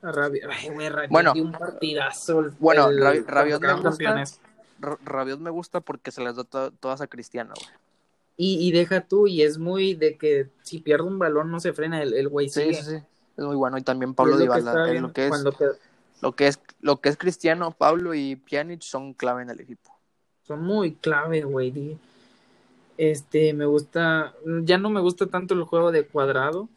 [0.01, 0.49] a Rabiot.
[0.51, 1.33] Ay, güey, Rabiot Bueno.
[1.35, 2.39] un partidazo.
[2.41, 3.89] el- Bueno, el- Rabiot me gusta.
[3.89, 4.39] campeones.
[4.81, 7.67] R- Rabiot me gusta porque se las da to- todas a Cristiano, güey.
[8.37, 11.73] Y, y deja tú, y es muy de que si pierde un balón no se
[11.73, 12.73] frena, el, el güey Sí, sigue.
[12.75, 13.03] sí, sí.
[13.37, 13.77] Es muy bueno.
[13.77, 14.85] Y también Pablo es Dybala.
[14.85, 15.53] viendo Lo que es, cuando
[16.21, 19.91] lo que es, lo que es Cristiano, Pablo y Pjanic son clave en el equipo.
[20.47, 21.97] son muy clave, güey.
[22.97, 26.67] Este, me gusta, ya no me gusta tanto el juego de cuadrado,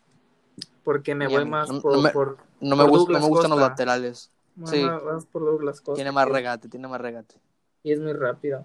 [0.84, 1.50] porque me voy mí.
[1.50, 3.60] más No- por, no me- por, No me, Por gusta, no Douglas me gustan los
[3.60, 4.30] laterales.
[4.56, 4.82] más- Sí.
[4.84, 7.34] más por Douglas Costa, Tiene más regate, tiene más regate.
[7.82, 8.64] y es muy rápido.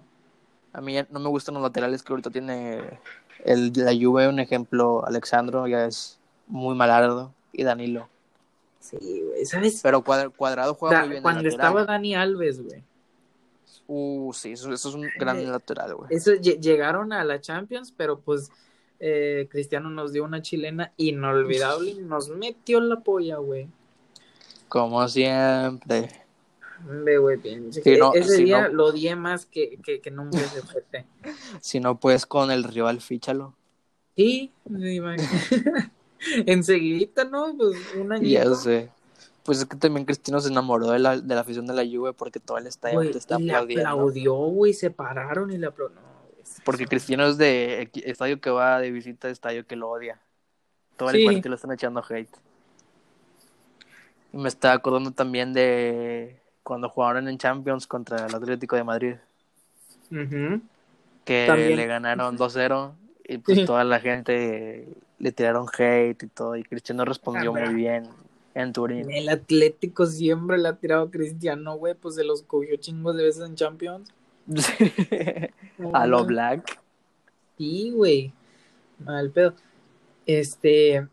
[0.72, 2.98] A mí ya no me gustan los laterales que ahorita tiene
[3.44, 8.08] el la Juve, un ejemplo, Alexandro ya es muy malardo y Danilo.
[8.80, 9.80] Sí, güey, ¿sabes?
[9.82, 12.82] Pero Cuadra- Cuadrado juega Da- muy bien cuando estaba Dani Alves, güey.
[13.86, 16.08] Uh, sí, eso, eso es un gran Eh, lateral, güey.
[16.14, 18.50] Eso lle- llegaron a la Champions, pero pues
[19.00, 23.68] eh, Cristiano nos dio una chilena inolvidable y nos metió la polla, güey.
[24.68, 26.08] Como siempre.
[26.88, 27.82] Hombre, güey, pinche.
[27.82, 28.74] Sí, no, Ese día no.
[28.74, 30.84] lo odié más que, que, que nunca se fue.
[31.60, 33.54] Si no puedes con el rival, fíchalo.
[34.16, 35.28] Sí, me imagino.
[36.46, 37.54] enseguidita, ¿no?
[37.56, 38.30] Pues un añito.
[38.30, 38.90] Ya sé.
[39.42, 42.12] Pues es que también Cristiano se enamoró de la, de la afición de la Juve
[42.12, 43.88] porque todo el estadio te está y le aplaudiendo.
[43.88, 45.66] aplaudió, güey, se pararon y le.
[45.66, 45.74] No,
[46.44, 46.86] se Porque.
[46.86, 50.20] Cristiano es de estadio que va de visita a estadio que lo odia.
[50.96, 51.18] Todo Sí.
[51.20, 52.28] el partido le están echando hate.
[54.32, 59.14] Y me estaba acordando también de cuando jugaron en Champions contra el Atlético de Madrid,
[60.12, 60.60] Ujú.
[61.24, 61.76] que También.
[61.76, 62.92] le ganaron 2-0
[63.26, 64.86] y pues toda la gente
[65.20, 68.08] le tiraron hate y todo y Cristiano respondió Ah, muy bien
[68.54, 69.10] en Turín.
[69.10, 73.24] El Atlético siempre le ha tirado a Cristiano, güey, pues se los cogió chingos de
[73.24, 74.12] veces en Champions.
[75.92, 76.80] a lo Black.
[77.58, 78.32] Sí, güey.
[78.98, 79.54] Mal pedo.
[80.26, 81.06] Este,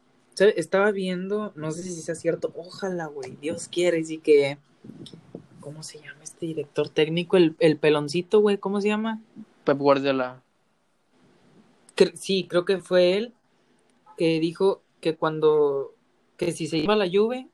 [0.55, 4.57] estaba viendo, no sé si sea cierto, ojalá, güey, Dios quiere, sí que,
[5.59, 7.37] ¿cómo se llama este director técnico?
[7.37, 9.21] El, el peloncito, güey, ¿cómo se llama?
[9.63, 10.41] Pep Guardiola.
[11.95, 13.33] Cre- sí, creo que fue él
[14.17, 15.93] que dijo que cuando,
[16.35, 17.47] que si se iba a la Juve,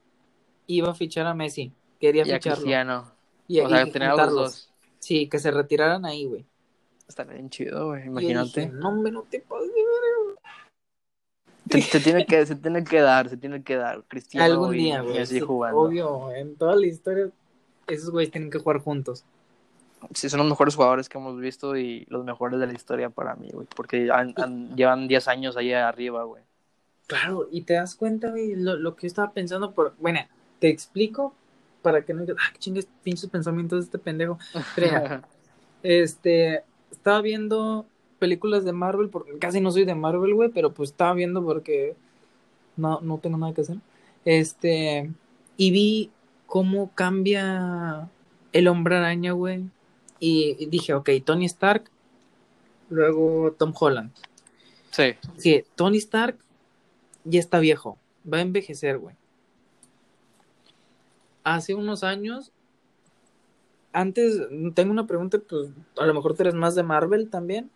[0.68, 2.62] iba a fichar a Messi, quería Y a ficharlo.
[2.62, 3.12] Cristiano.
[3.48, 4.70] Y, o sea, tener a los dos.
[5.00, 6.46] Sí, que se retiraran ahí, güey.
[7.08, 8.06] Está bien chido, güey.
[8.06, 8.62] Imagínate.
[8.62, 10.40] dije, no, hombre, no te pases de verga".
[11.70, 14.04] Te, te tiene que, se tiene que dar, se tiene que dar.
[14.08, 15.26] Cristiano Algún día, güey.
[15.26, 15.80] Sí, jugando.
[15.82, 17.30] Obvio, en toda la historia,
[17.88, 19.26] esos güeyes tienen que jugar juntos.
[20.14, 23.36] Sí, son los mejores jugadores que hemos visto y los mejores de la historia para
[23.36, 23.68] mí, güey.
[23.76, 26.44] Porque han- han- llevan 10 años ahí arriba, güey.
[27.08, 29.96] Claro, y te das cuenta, güey, lo, lo que yo estaba pensando por.
[30.00, 30.20] Bueno,
[30.60, 31.34] te explico
[31.82, 34.40] para que no digas, ah, qué chingues pinches pensamientos de este pendejo.
[34.76, 35.22] Pero
[35.84, 37.86] este, estaba viendo
[38.18, 41.96] películas de Marvel, porque casi no soy de Marvel, güey, pero pues estaba viendo porque
[42.78, 43.78] no, no tengo nada que hacer.
[44.26, 45.12] Este,
[45.58, 46.12] y vi
[46.48, 48.10] cómo cambia
[48.54, 49.66] el hombre araña, güey.
[50.20, 51.84] Y dije, ok, Tony Stark,
[52.90, 54.12] luego Tom Holland.
[54.92, 55.16] Sí.
[55.38, 56.38] Sí, Tony Stark
[57.24, 57.98] ya está viejo,
[58.32, 59.16] va a envejecer, güey.
[61.44, 62.52] Hace unos años,
[63.92, 64.40] antes,
[64.74, 67.70] tengo una pregunta, pues a lo mejor tú eres más de Marvel también.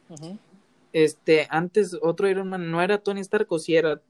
[0.93, 4.01] Este, antes otro Iron Man no era Tony Stark o si era,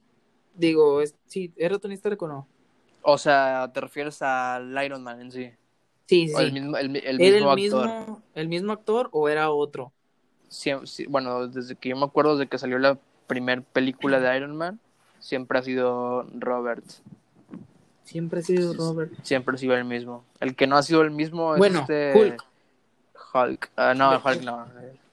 [0.55, 2.47] digo, es, sí, ¿era Tony Stark o no?
[3.01, 5.51] O sea, ¿te refieres al Iron Man en sí?
[6.05, 6.33] Sí, sí.
[6.35, 7.89] O el mismo, el, el ¿Era mismo el actor.
[7.89, 9.91] mismo, el mismo actor o era otro?
[10.49, 14.37] Sí, sí, bueno, desde que yo me acuerdo de que salió la primer película de
[14.37, 14.79] Iron Man,
[15.19, 16.85] siempre ha sido Robert.
[18.03, 19.11] Siempre ha sido Robert.
[19.23, 20.23] Siempre ha sido el mismo.
[20.39, 22.13] El que no ha sido el mismo es Bueno, este...
[22.15, 22.45] Hulk.
[23.33, 23.71] Hulk.
[23.75, 24.65] Ah, no, Hulk no.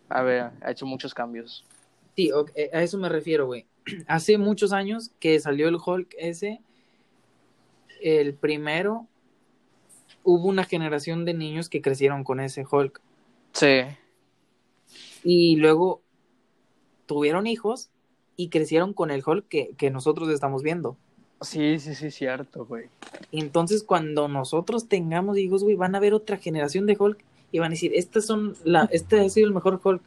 [0.09, 1.64] A ver, ha hecho muchos cambios.
[2.14, 3.66] Sí, eh, a eso me refiero, güey.
[4.07, 6.61] Hace muchos años que salió el Hulk ese,
[8.00, 9.09] el primero,
[10.22, 13.00] hubo una generación de niños que crecieron con ese Hulk.
[13.52, 13.80] Sí.
[15.24, 16.00] Y luego
[17.07, 17.90] tuvieron hijos
[18.37, 20.97] y crecieron con el Hulk que, que nosotros estamos viendo.
[21.41, 22.89] Sí, sí, sí, cierto, güey.
[23.32, 27.18] Entonces cuando nosotros tengamos hijos, güey, van a ver otra generación de Hulk
[27.53, 30.03] y van a decir, estas son la, este ha sido el mejor Hulk.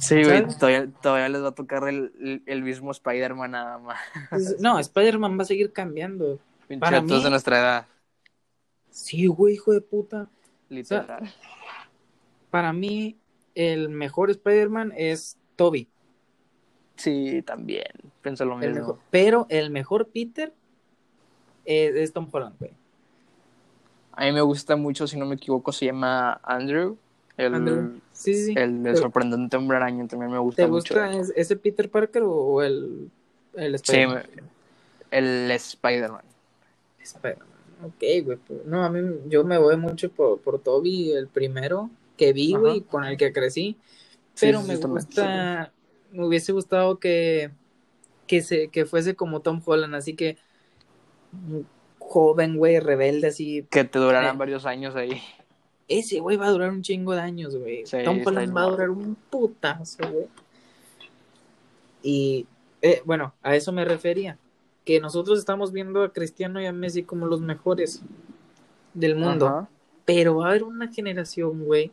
[0.00, 3.98] Sí, güey, todavía, todavía les va a tocar el, el, mismo Spider-Man nada más.
[4.58, 6.38] No, Spider-Man va a seguir cambiando.
[6.78, 7.86] Para mí- de nuestra edad,
[8.90, 10.28] Sí, güey, hijo de puta.
[10.68, 11.32] literal.
[12.50, 13.16] Para mí,
[13.54, 15.89] el mejor Spider-Man es Toby.
[17.00, 17.86] Sí, también.
[18.22, 18.74] Pienso lo El mismo.
[18.74, 20.52] mejor- pero el mejor Peter
[21.64, 22.72] es, es Tom Holland, güey.
[24.12, 26.96] A mí me gusta mucho, si no me equivoco, se llama Andrew.
[27.36, 28.00] El, Andrew.
[28.12, 28.54] Sí, sí, sí.
[28.56, 30.92] el Pero- sorprendente hombre araña también me gusta ¿Te mucho.
[30.94, 33.10] gusta es- ese Peter Parker o, o el,
[33.54, 34.26] el Sí, Spider-Man?
[34.36, 36.24] me- el Spider-Man.
[37.02, 37.48] Spider-Man.
[37.82, 38.36] Ok, güey.
[38.46, 41.88] pues, No, a mí yo me voy mucho por, por Toby, el primero
[42.18, 43.78] que vi, güey, con el que crecí.
[44.34, 45.72] Sí, Pero sí, me sí, gusta,
[46.12, 47.50] me hubiese gustado que,
[48.26, 50.36] que, se, que fuese como Tom Holland, así que
[51.32, 51.66] un
[51.98, 53.66] joven, güey, rebelde, así.
[53.70, 54.38] Que te durarán Eh.
[54.38, 55.20] varios años ahí.
[55.88, 57.84] Ese güey va a durar un chingo de años, güey.
[57.86, 60.26] Sí, Tom Holland va a durar un putazo, güey.
[62.02, 62.46] Y,
[62.82, 64.38] eh, bueno, a eso me refería.
[64.84, 68.02] Que nosotros estamos viendo a Cristiano y a Messi como los mejores
[68.94, 69.46] del mundo.
[69.46, 69.68] Ajá.
[70.04, 71.92] Pero va a haber una generación, güey,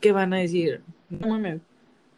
[0.00, 1.60] que van a decir, no mames,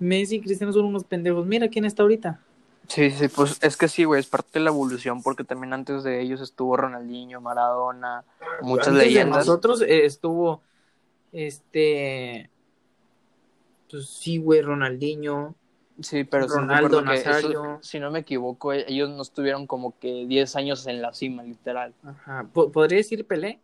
[0.03, 1.47] Messi y Cristiano son unos pendejos.
[1.47, 2.41] Mira quién está ahorita.
[2.89, 6.03] Sí, sí, pues es que sí, güey, es parte de la evolución, porque también antes
[6.03, 8.25] de ellos estuvo Ronaldinho, Maradona,
[8.61, 9.47] muchas Antes de leyendas.
[9.47, 10.63] nosotros eh, estuvo,
[11.33, 12.51] este,
[13.91, 15.55] pues sí, güey, Ronaldinho.
[16.01, 17.79] Sí, pero sí Ronaldo eso- Nazario.
[17.83, 21.43] si no me equivoco, e- ellos no estuvieron como que 10 años en la cima,
[21.45, 21.95] literal.
[22.03, 22.47] Ajá.
[22.53, 23.61] Po- ¿Podría decir Pelé?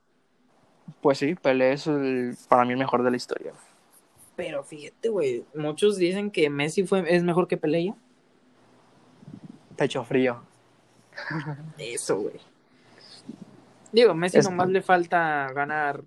[1.01, 3.53] Pues sí, Pelé es el- para mí el mejor de la historia.
[4.39, 7.93] Pero fíjate, güey, muchos dicen que Messi fue, es mejor que Pelé.
[9.76, 10.41] Pecho frío.
[11.76, 12.36] Eso, güey.
[13.91, 16.05] Digo, Messi Es- nomás le falta ganar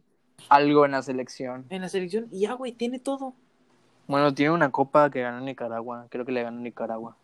[0.48, 1.66] Algo en la selección.
[1.70, 3.34] en la selección y ya, güey, tiene todo.
[4.08, 6.08] Bueno, tiene una copa que ganó Nicaragua.
[6.10, 7.18] Creo que le ganó Nicaragua.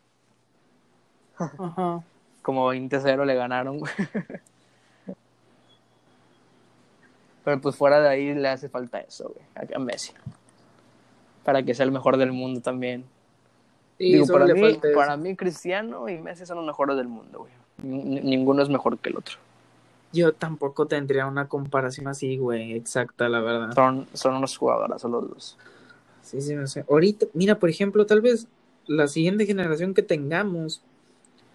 [1.37, 2.03] Ajá.
[2.41, 3.79] Como 20-0 le ganaron.
[3.79, 3.93] güey.
[7.45, 10.11] Pero pues fuera de ahí le hace falta eso, güey, a Messi.
[11.47, 13.05] Para que sea el mejor del mundo también.
[13.97, 17.53] Sí, Digo, para mí, para mí Cristiano y Messi son los mejores del mundo, güey.
[17.81, 19.37] Ninguno es mejor que el otro.
[20.11, 23.71] Yo tampoco tendría una comparación así, güey, exacta, la verdad.
[23.73, 25.57] Son, son unos jugadores, son los dos.
[26.21, 26.83] Sí, sí, no sé.
[26.89, 28.45] Ahorita, mira, por ejemplo, tal vez
[28.85, 30.81] la siguiente generación que tengamos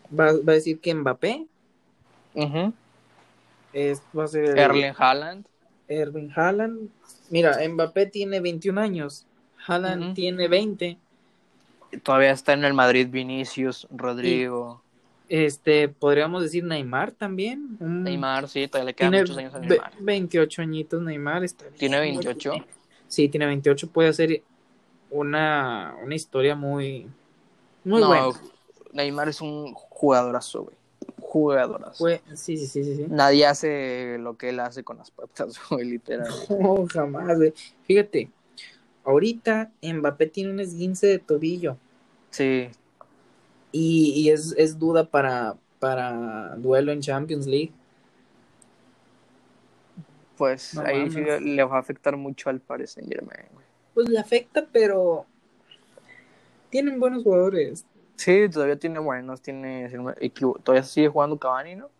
[0.08, 1.46] va, va a decir que Mbappé
[2.32, 2.72] Ujú.
[3.74, 5.44] es, va a ser Erling Haaland.
[5.86, 6.88] Erwin Haaland.
[7.28, 9.26] Mira, Mbappé tiene 21 años,
[9.66, 10.98] Haaland tiene 20.
[12.02, 14.82] Todavía está en el Madrid Vinicius, Rodrigo,
[15.28, 17.76] Este, podríamos decir Neymar también.
[17.80, 19.92] Neymar, sí, todavía le quedan tiene muchos años a Neymar.
[20.00, 21.44] 28 añitos Neymar.
[21.44, 22.50] Está bien, ¿Tiene güey, 28?
[22.50, 22.66] tiene-
[23.08, 23.88] Sí, tiene 28.
[23.90, 24.42] Puede hacer
[25.10, 27.06] una, una historia muy,
[27.84, 28.26] muy no, buena.
[28.92, 30.76] Neymar es un jugadorazo, güey.
[32.34, 32.96] Sí, sí, sí, sí.
[32.96, 33.06] sí.
[33.08, 36.28] Nadie hace lo que él hace con las patas, güey, literal.
[36.60, 37.54] No, jamás, güey.
[37.86, 38.28] Fíjate,
[39.04, 41.76] ahorita Mbappé tiene un esguince de tobillo
[42.30, 42.70] Sí,
[43.72, 47.72] y, y es, es duda para, para duelo en Champions League.
[50.36, 53.46] pues No ahí sí le va a afectar mucho al Paris Saint Germain.
[53.94, 55.26] Pues le afecta, pero
[56.70, 57.84] tienen buenos jugadores.
[58.16, 59.90] Sí, todavía tiene buenos, tiene,
[60.62, 61.90] todavía sigue jugando Cavani, ¿no?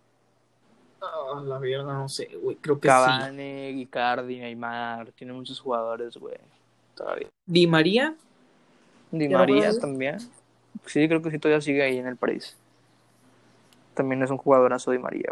[1.01, 2.57] Ah, la verdad, no sé, güey.
[2.57, 2.95] Creo que sí.
[2.95, 6.37] Cavani, Icardi, Neymar, tiene muchos jugadores, güey,
[6.95, 7.29] todavía.
[7.47, 8.15] Di María,
[9.11, 10.19] Di ¿Ya no María también.
[10.87, 12.57] Sí, creo que sí todavía sigue ahí en el París.
[13.95, 15.31] También es un jugadorazo Di María,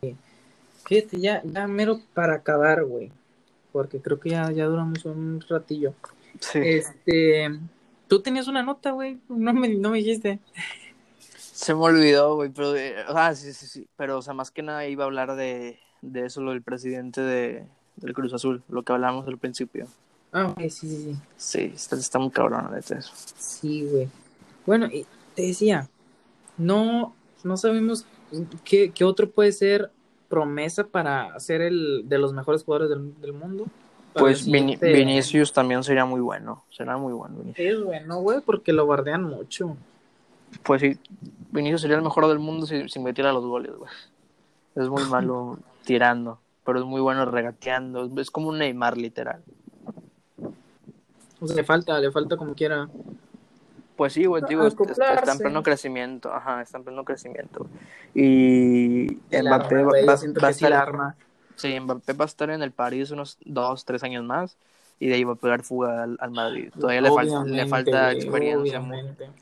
[0.00, 0.16] güey.
[0.84, 3.12] fíjate, ya, ya mero para acabar, güey.
[3.72, 5.94] Porque creo que ya, ya duramos un ratillo.
[6.40, 6.58] Sí.
[6.62, 7.58] Este,
[8.08, 9.18] tú tenías una nota, güey.
[9.28, 10.38] No me, no me dijiste.
[11.36, 12.74] Se me olvidó, güey, pero...
[12.74, 13.88] eh, ah, sí, sí, sí.
[13.96, 17.20] Pero, o sea, más que nada iba a hablar de, de eso, lo del presidente
[17.20, 17.66] de,
[17.96, 19.86] del Cruz Azul, lo que hablábamos al principio.
[20.32, 21.16] Ah, ok, sí, sí, sí.
[21.36, 23.12] Sí, está, está muy cabrón, neta, eso.
[23.38, 24.08] Sí, güey.
[24.66, 25.88] Bueno, y te decía,
[26.56, 27.14] no,
[27.44, 28.06] no sabemos
[28.64, 29.90] qué, qué otro puede ser
[30.28, 33.66] promesa para ser el de los mejores jugadores del, del mundo.
[34.14, 36.64] Pues siguiente- Vinicius también sería muy bueno.
[36.70, 37.66] Será muy bueno, Vinicius.
[37.66, 39.76] Es bueno, güey, porque lo bardean mucho.
[40.62, 40.98] Pues sí,
[41.50, 43.90] Vinicius sería el mejor del mundo si, si metiera los goles, güey.
[44.74, 48.10] Es muy malo tirando, pero es muy bueno regateando.
[48.20, 49.42] Es como un Neymar, literal.
[51.40, 52.88] O sea, le falta, le falta como quiera.
[53.96, 56.32] Pues sí, güey, digo, está, está en pleno crecimiento.
[56.32, 57.66] Ajá, está en pleno crecimiento.
[58.14, 61.16] Y El Mbappé arma, va, va- va a estar, arma.
[61.56, 64.56] sí, Mbappé va a estar en el París unos dos, tres años más.
[64.98, 66.72] Y de ahí va a pegar fuga al, al Madrid.
[66.78, 68.82] Todavía le, falta le falta experiencia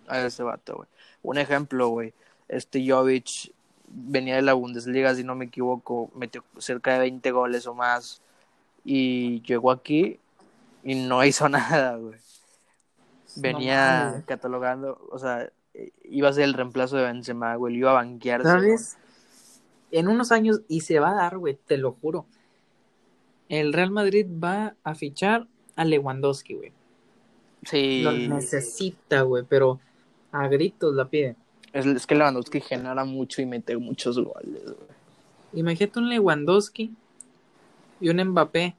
[0.09, 0.89] a ese vato, güey.
[1.23, 2.15] Un ejemplo, güey.
[2.49, 3.53] Este Jovic
[3.91, 8.23] venía de la Bundesliga, si no me equivoco, metió cerca de 20 goles o más.
[8.85, 10.19] Y llegó aquí
[10.83, 12.19] y no hizo nada, güey.
[13.37, 17.77] Venía catalogando, o sea, eh, iba a ser el reemplazo de Benzema, güey.
[17.77, 18.43] Iba a banquear.
[18.43, 18.99] ¿Sabes?
[19.93, 22.27] En unos años, y se va a dar, güey, te lo juro.
[23.49, 26.73] El Real Madrid va a fichar a Lewandowski, güey.
[27.65, 28.03] Sí.
[28.03, 29.81] Lo necesita, güey, pero
[30.33, 31.37] a gritos la pide.
[31.73, 34.91] Es, es que Lewandowski genera mucho y mete muchos goles, güey.
[35.53, 36.93] Imagínate un Lewandowski
[38.01, 38.75] y un Mbappé.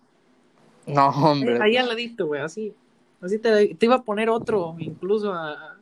[0.87, 1.61] No, hombre.
[1.61, 2.73] Ahí al ladito, güey, así.
[3.21, 5.77] Así te, te iba a poner otro, incluso a...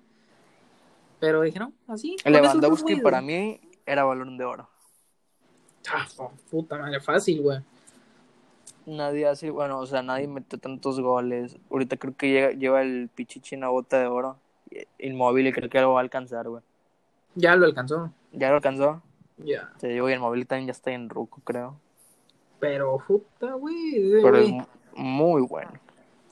[1.19, 2.15] Pero dije, no, así.
[2.25, 4.69] Lewandowski para mí era balón de oro.
[5.91, 6.05] Ah,
[6.51, 7.59] puta madre, fácil, güey.
[8.85, 11.57] Nadie hace, bueno, o sea, nadie mete tantos goles.
[11.69, 14.37] Ahorita creo que llega- lleva el Pichichi una bota de oro.
[14.97, 16.63] Inmóvil y creo que lo va a alcanzar, güey.
[17.35, 18.11] Ya lo alcanzó.
[18.31, 19.01] ¿Ya lo alcanzó?
[19.37, 19.71] Ya.
[19.79, 21.79] Te digo, y el móvil también ya está en ruco, creo.
[22.59, 24.21] Pero, puta, güey.
[24.21, 24.51] Pero es
[24.95, 25.71] muy bueno.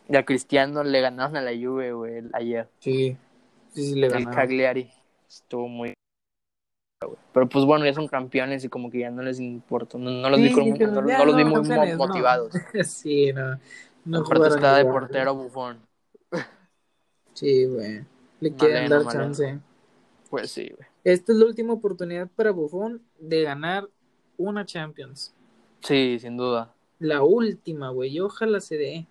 [0.09, 2.69] Y a Cristiano le ganaron a la Juve, güey, ayer.
[2.79, 3.17] Sí.
[3.73, 4.33] Sí, sí, le El ganaron.
[4.33, 4.91] Cagliari.
[5.27, 5.93] Estuvo muy...
[7.31, 9.97] Pero pues bueno, ya son campeones y como que ya no les importa.
[9.99, 12.53] No, no los vi, con- no, no los vi muy mo- motivados.
[12.85, 13.59] sí, no.
[14.05, 15.79] No Aparte está de portero bufón.
[17.33, 18.03] Sí, güey.
[18.39, 19.59] Le quieren dar chance.
[20.29, 20.86] Pues sí, güey.
[21.03, 23.87] Esta es la última oportunidad para Buffon de ganar
[24.37, 25.33] una Champions.
[25.81, 26.73] Sí, sin duda.
[26.99, 28.19] La última, güey.
[28.19, 29.07] Ojalá se dé.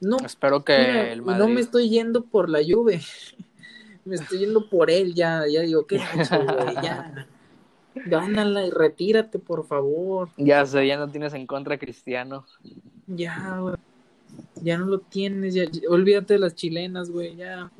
[0.00, 1.40] No, Espero que mira, el Madrid...
[1.40, 3.00] no me estoy yendo por la Juve.
[4.04, 5.44] me estoy yendo por él ya.
[5.48, 6.74] Ya digo, qué hecho, güey.
[6.82, 7.26] Ya.
[8.06, 10.30] Gánala y retírate, por favor.
[10.36, 12.46] Ya sé, ya no tienes en contra a Cristiano.
[13.06, 13.76] Ya, güey.
[14.62, 15.54] Ya no lo tienes.
[15.54, 17.36] Ya- olvídate de las chilenas, güey.
[17.36, 17.70] Ya.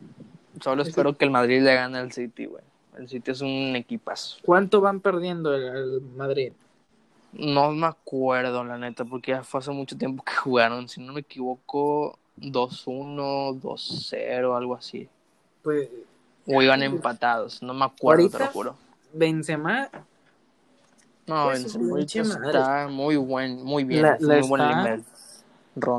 [0.61, 2.63] Solo espero que el Madrid le gane al City, güey.
[2.97, 4.39] El City es un equipazo.
[4.45, 6.53] ¿Cuánto van perdiendo el, el Madrid?
[7.33, 10.89] No me acuerdo, la neta, porque ya fue hace mucho tiempo que jugaron.
[10.89, 15.09] Si no me equivoco, 2-1, 2-0, algo así.
[15.63, 15.89] Pues
[16.47, 18.77] O iban empatados, no me acuerdo, te lo juro.
[19.13, 19.89] Benzema
[21.27, 25.05] No, Pues, Benzema está muy buen, muy bien, La- la muy buen nivel.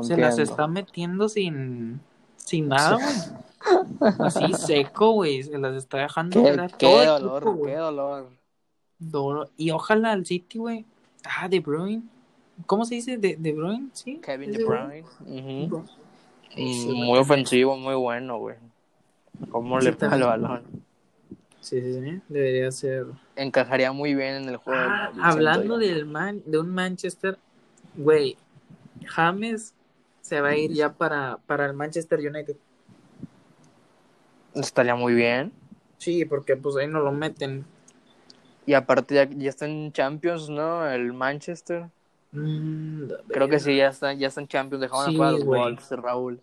[0.02, 2.00] se las está metiendo sin,
[2.36, 3.14] sin nada, güey.
[4.18, 5.42] Así seco, güey.
[5.42, 8.30] Se las está dejando Qué, qué todo dolor, equipo, qué dolor.
[8.98, 10.84] Dolo- Y ojalá al City, güey.
[11.24, 12.02] Ah, De Bruyne.
[12.66, 13.16] ¿Cómo se dice?
[13.18, 14.18] De, de Bruyne, ¿sí?
[14.22, 15.04] Kevin ¿Es De Bruyne.
[15.20, 15.72] Mm.
[17.04, 18.56] Muy ofensivo, muy bueno, güey.
[19.50, 20.62] ¿Cómo Sí, le pega el balón?
[21.60, 22.20] Sí, sí, sí.
[22.28, 23.06] Debería ser.
[23.36, 24.80] Encajaría muy bien en el juego.
[24.84, 27.38] Ah, hablando del man, de un Manchester,
[27.96, 28.36] güey.
[29.06, 29.74] James
[30.20, 32.56] se va a ir ya para, para el Manchester United.
[34.54, 35.52] Estaría muy bien.
[35.98, 37.64] Sí, porque pues ahí no lo meten.
[38.66, 40.88] Y aparte ya, ya está en Champions, ¿no?
[40.88, 41.86] El Manchester.
[42.32, 44.80] Mm, Creo que sí, ya está, ya está en Champions.
[44.82, 45.44] Dejaban Sí, afuera a los.
[45.44, 46.40] Wolves, Raúl.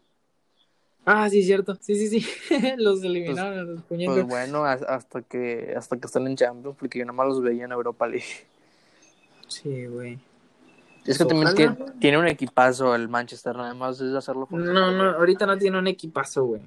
[1.06, 1.78] Ah, sí, cierto.
[1.82, 2.28] Sí, sí, sí.
[2.78, 4.16] los eliminaron los puñetos.
[4.16, 7.42] Pues bueno, as- hasta que hasta que están en Champions, porque yo nada más los
[7.42, 8.26] veía en Europa League.
[9.48, 10.20] Sí, güey.
[11.06, 11.76] Es que también Ojalá.
[11.76, 15.80] tiene, tiene un equipazo el Manchester, nada más es hacerlo No, no, ahorita no tiene
[15.80, 16.62] un equipazo, güey.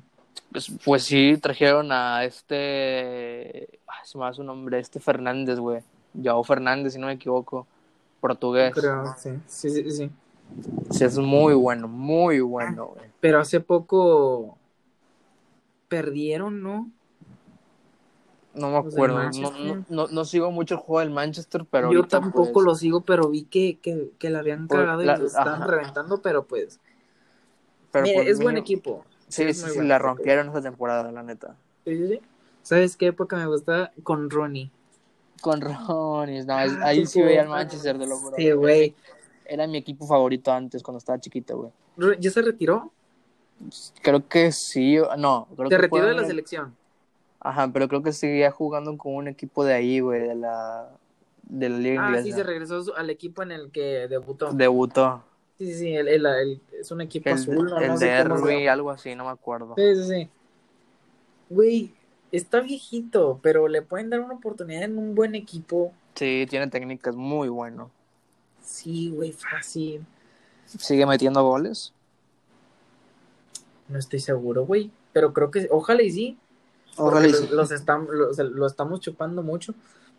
[0.51, 3.69] Pues, pues sí, trajeron a este.
[3.87, 5.83] ay, se me va su nombre, este Fernández, güey.
[6.23, 7.67] Joao Fernández, si no me equivoco.
[8.21, 8.73] Portugués.
[8.75, 10.11] Pero sí, sí, sí, sí.
[10.91, 13.07] Sí, es muy bueno, muy bueno, güey.
[13.21, 14.59] Pero hace poco
[15.89, 16.91] perdieron, ¿no?
[18.55, 19.31] No me acuerdo.
[19.31, 21.91] No, no, no, no sigo mucho el juego del Manchester, pero.
[21.93, 25.21] Yo tampoco pues, lo sigo, pero vi que, que, que la habían cagado la- y
[25.21, 25.67] lo estaban ajá.
[25.67, 26.79] reventando, pero pues.
[27.91, 29.05] pero mira, es buen equipo.
[29.33, 31.57] Sí, sí, sí, la rompieron esa temporada, la neta.
[31.85, 32.21] Sí, sí, sí.
[32.63, 33.93] ¿Sabes qué época me gusta?
[34.03, 34.71] Con Ronnie.
[35.41, 37.57] Con Ronis, no, Ah, ahí qué sí veía cosa.
[37.57, 38.37] Manchester, de lo juro.
[38.37, 38.95] Sí, güey.
[39.45, 42.19] Era mi equipo favorito antes, cuando estaba chiquito, güey.
[42.21, 42.93] ¿Ya se retiró?
[44.03, 45.49] Creo que sí, no.
[45.57, 46.77] Creo Se que retiró de la selección.
[47.41, 50.89] Ajá, pero creo que seguía jugando con un equipo de ahí, güey, de la,
[51.43, 52.25] de la liga Ah, inglesa.
[52.25, 54.53] sí, se regresó al equipo en el que debutó.
[54.53, 55.25] Debutó.
[55.63, 58.07] Sí, sí, sí, el, el- el- es un equipo El, azul, no, el no sé
[58.07, 59.75] Derby, algo así, no me acuerdo.
[59.77, 60.31] Sí, sí, sí.
[61.51, 61.95] Güey,
[62.33, 65.93] está viejito, pero le pueden dar una oportunidad en un buen equipo.
[66.17, 67.91] Sí, tiene técnicas muy bueno.
[68.61, 70.05] Sí, güey, fácil.
[70.67, 71.93] Sigue metiendo goles.
[73.87, 74.91] No estoy seguro, güey.
[75.13, 76.39] Pero creo que, ojalá y sí.
[76.97, 77.49] Ojalá y sí.
[77.53, 79.75] Los, estam- los- lo estamos chupando mucho.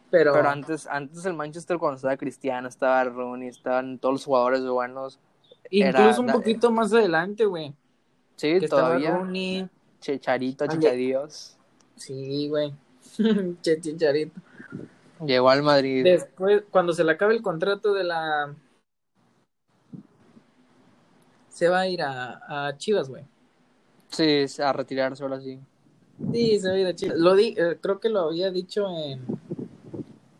[0.10, 4.64] Pero, Pero antes, antes el Manchester cuando estaba Cristiano, estaba Rooney, estaban todos los jugadores
[4.64, 5.20] buenos.
[5.80, 7.74] Incluso un poquito más adelante, güey.
[8.36, 9.11] Sí, Que todavía.
[9.11, 9.67] Rooney.
[9.99, 10.67] Chicharito.
[10.67, 11.57] Chichadios.
[11.95, 12.74] Sí, güey.
[13.61, 14.39] chicharito.
[15.26, 16.03] Llegó al Madrid.
[16.03, 18.53] Después, cuando se le acabe el contrato de la.
[21.49, 23.24] Se va a ir a, a Chivas, güey.
[24.09, 25.59] Sí, a retirarse ahora sí.
[26.32, 27.17] Sí, se va a ir a Chivas.
[27.17, 29.21] Lo di, eh, creo que lo había dicho en,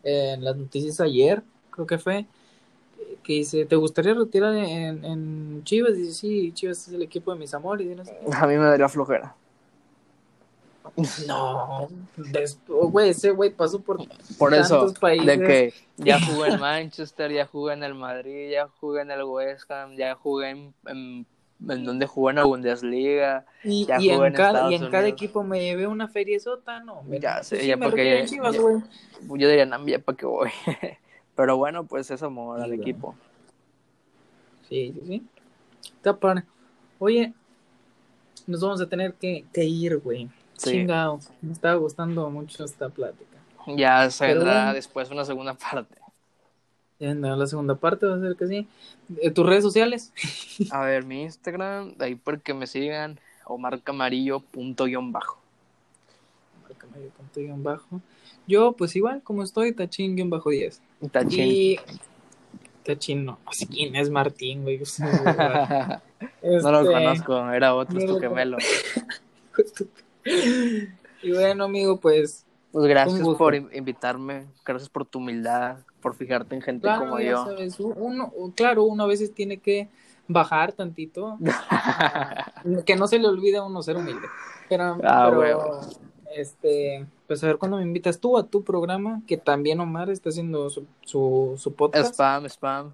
[0.02, 2.26] en las noticias ayer, creo que fue.
[3.24, 5.96] Que dice, ¿te gustaría retirar en, en Chivas?
[5.96, 7.86] Dice, sí, Chivas es el equipo de mis amores.
[7.86, 8.16] y no sé.
[8.36, 9.34] A mí me daría flojera.
[11.26, 11.88] No,
[12.68, 13.98] güey, ese güey pasó por
[14.38, 15.26] Por eso, tantos países.
[15.26, 19.22] de que ya jugué en Manchester, ya jugué en el Madrid, ya jugué en el
[19.24, 21.26] West Ham, ya jugué en, en,
[21.68, 23.46] en donde jugué en la Bundesliga.
[23.64, 25.12] Y, Ya y jugué en, en cada, Estados y en cada Unidos.
[25.22, 27.02] equipo me llevé una feria sota, no.
[27.08, 28.76] Ya sé, sí ya me porque Chivas, ya- güey.
[29.40, 30.50] Yo diría, no, ya para qué voy.
[31.36, 33.14] Pero bueno, pues es amor al equipo.
[34.68, 35.22] Sí, sí, sí.
[35.96, 36.16] Está.
[36.98, 37.32] Oye,
[38.46, 40.28] nos vamos a tener que, que ir, güey.
[40.54, 40.70] Sí.
[40.70, 41.20] Chingado.
[41.42, 43.38] Me estaba gustando mucho esta plática.
[43.76, 44.74] Ya se vendrá bueno.
[44.74, 45.96] después una segunda parte.
[47.00, 48.68] Ya vendrá la segunda parte, va a ser que sí.
[49.20, 50.12] Eh, ¿Tus redes sociales?
[50.70, 55.38] A ver, mi Instagram, de ahí porque me sigan, Omar Camarillo punto guion bajo.
[57.16, 58.00] Punto guion bajo.
[58.46, 60.80] Yo, pues igual, como estoy, tachín guion bajo 10.
[61.10, 61.44] Tachín.
[61.46, 61.80] Y.
[62.84, 63.38] Tachín, no.
[63.46, 64.80] Así quién es Martín, güey.
[66.42, 68.56] No lo Este, conozco, era otro, es no tu lo gemelo.
[71.22, 72.44] Y bueno, amigo, pues.
[72.72, 77.20] Pues gracias por in- invitarme, gracias por tu humildad, por fijarte en gente Claro, como
[77.20, 77.44] yo.
[77.44, 79.88] sabes, uno, claro, uno a veces tiene que
[80.26, 81.38] bajar tantito.
[82.86, 84.26] que no se le olvide a uno ser humilde.
[84.68, 85.80] Pero, Ah, pero.
[86.34, 90.28] Este, pues a ver cuándo me invitas tú a tu programa, que también Omar está
[90.30, 92.12] haciendo su, su, su podcast.
[92.14, 92.92] spam, spam,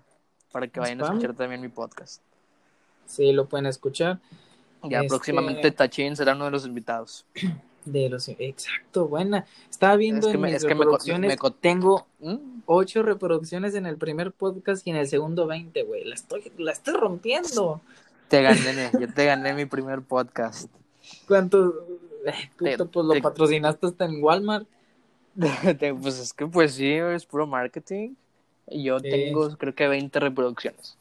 [0.53, 2.23] para que vayan a escuchar también mi podcast.
[3.07, 4.21] Sí, lo pueden escuchar.
[4.85, 7.27] Ya Este- próximamente Tachín será uno de los invitados.
[7.83, 9.47] De los, exacto, buena.
[9.71, 12.61] Estaba viendo Es que en me- mis es que me co- reproducciones, me tengo ¿Mm?
[12.67, 16.05] ocho reproducciones en el primer podcast y en el segundo 20, güey.
[16.05, 17.81] La estoy, la estoy rompiendo.
[18.29, 20.71] Te gané, yo te gané mi primer podcast.
[21.27, 21.73] ¿Cuánto?
[22.59, 24.67] Puto, Te- pues lo te- patrocinaste hasta en Walmart.
[26.03, 28.15] Pues es que pues sí, es puro marketing.
[28.67, 29.11] Yo Sí.
[29.11, 30.97] tengo creo que 20 reproducciones.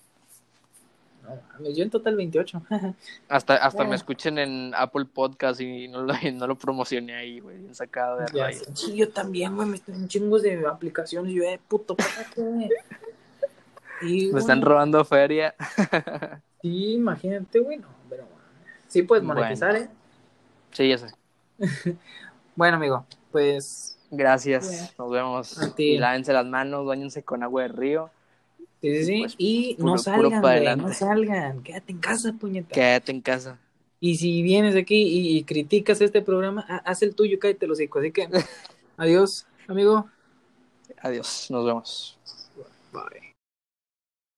[1.59, 2.61] No yo en total 28.
[3.29, 3.89] Hasta, hasta Bueno.
[3.91, 8.17] me escuchen en Apple Podcast y no lo, no lo promocioné ahí, güey, bien sacado
[8.17, 8.63] de raíz.
[8.73, 9.67] Sí, yo también, güey.
[9.67, 11.31] Me están chingos de aplicaciones.
[11.33, 12.69] Yo, eh, puto, ¿para qué?
[14.01, 15.53] Y, Me están robando feria.
[16.61, 17.77] Sí, imagínate, güey.
[17.77, 18.23] No, pero
[18.87, 19.85] sí puedes monetizar, Bueno.
[19.85, 19.89] ¿eh?
[20.71, 21.07] Sí, ya sé.
[22.55, 24.67] Bueno, amigo, pues Gracias.
[24.67, 24.87] Bueno.
[24.97, 25.57] Nos vemos.
[25.59, 25.83] A ti.
[25.91, 28.09] Y lávense las manos, bañense con agua de río.
[28.81, 29.19] Sí, sí, sí.
[29.21, 31.63] Pues, y puro- no salgan, güey, no salgan.
[31.63, 32.73] Quédate en casa, puñeta.
[32.73, 33.57] Quédate en casa.
[33.99, 37.79] Y si vienes aquí y, y criticas este programa, ha- haz el tuyo, cállate los
[37.79, 38.01] hijos.
[38.01, 38.27] Así que,
[38.97, 40.09] adiós, amigo.
[41.01, 41.47] Adiós.
[41.51, 42.17] Nos vemos.
[42.91, 43.28] Bye.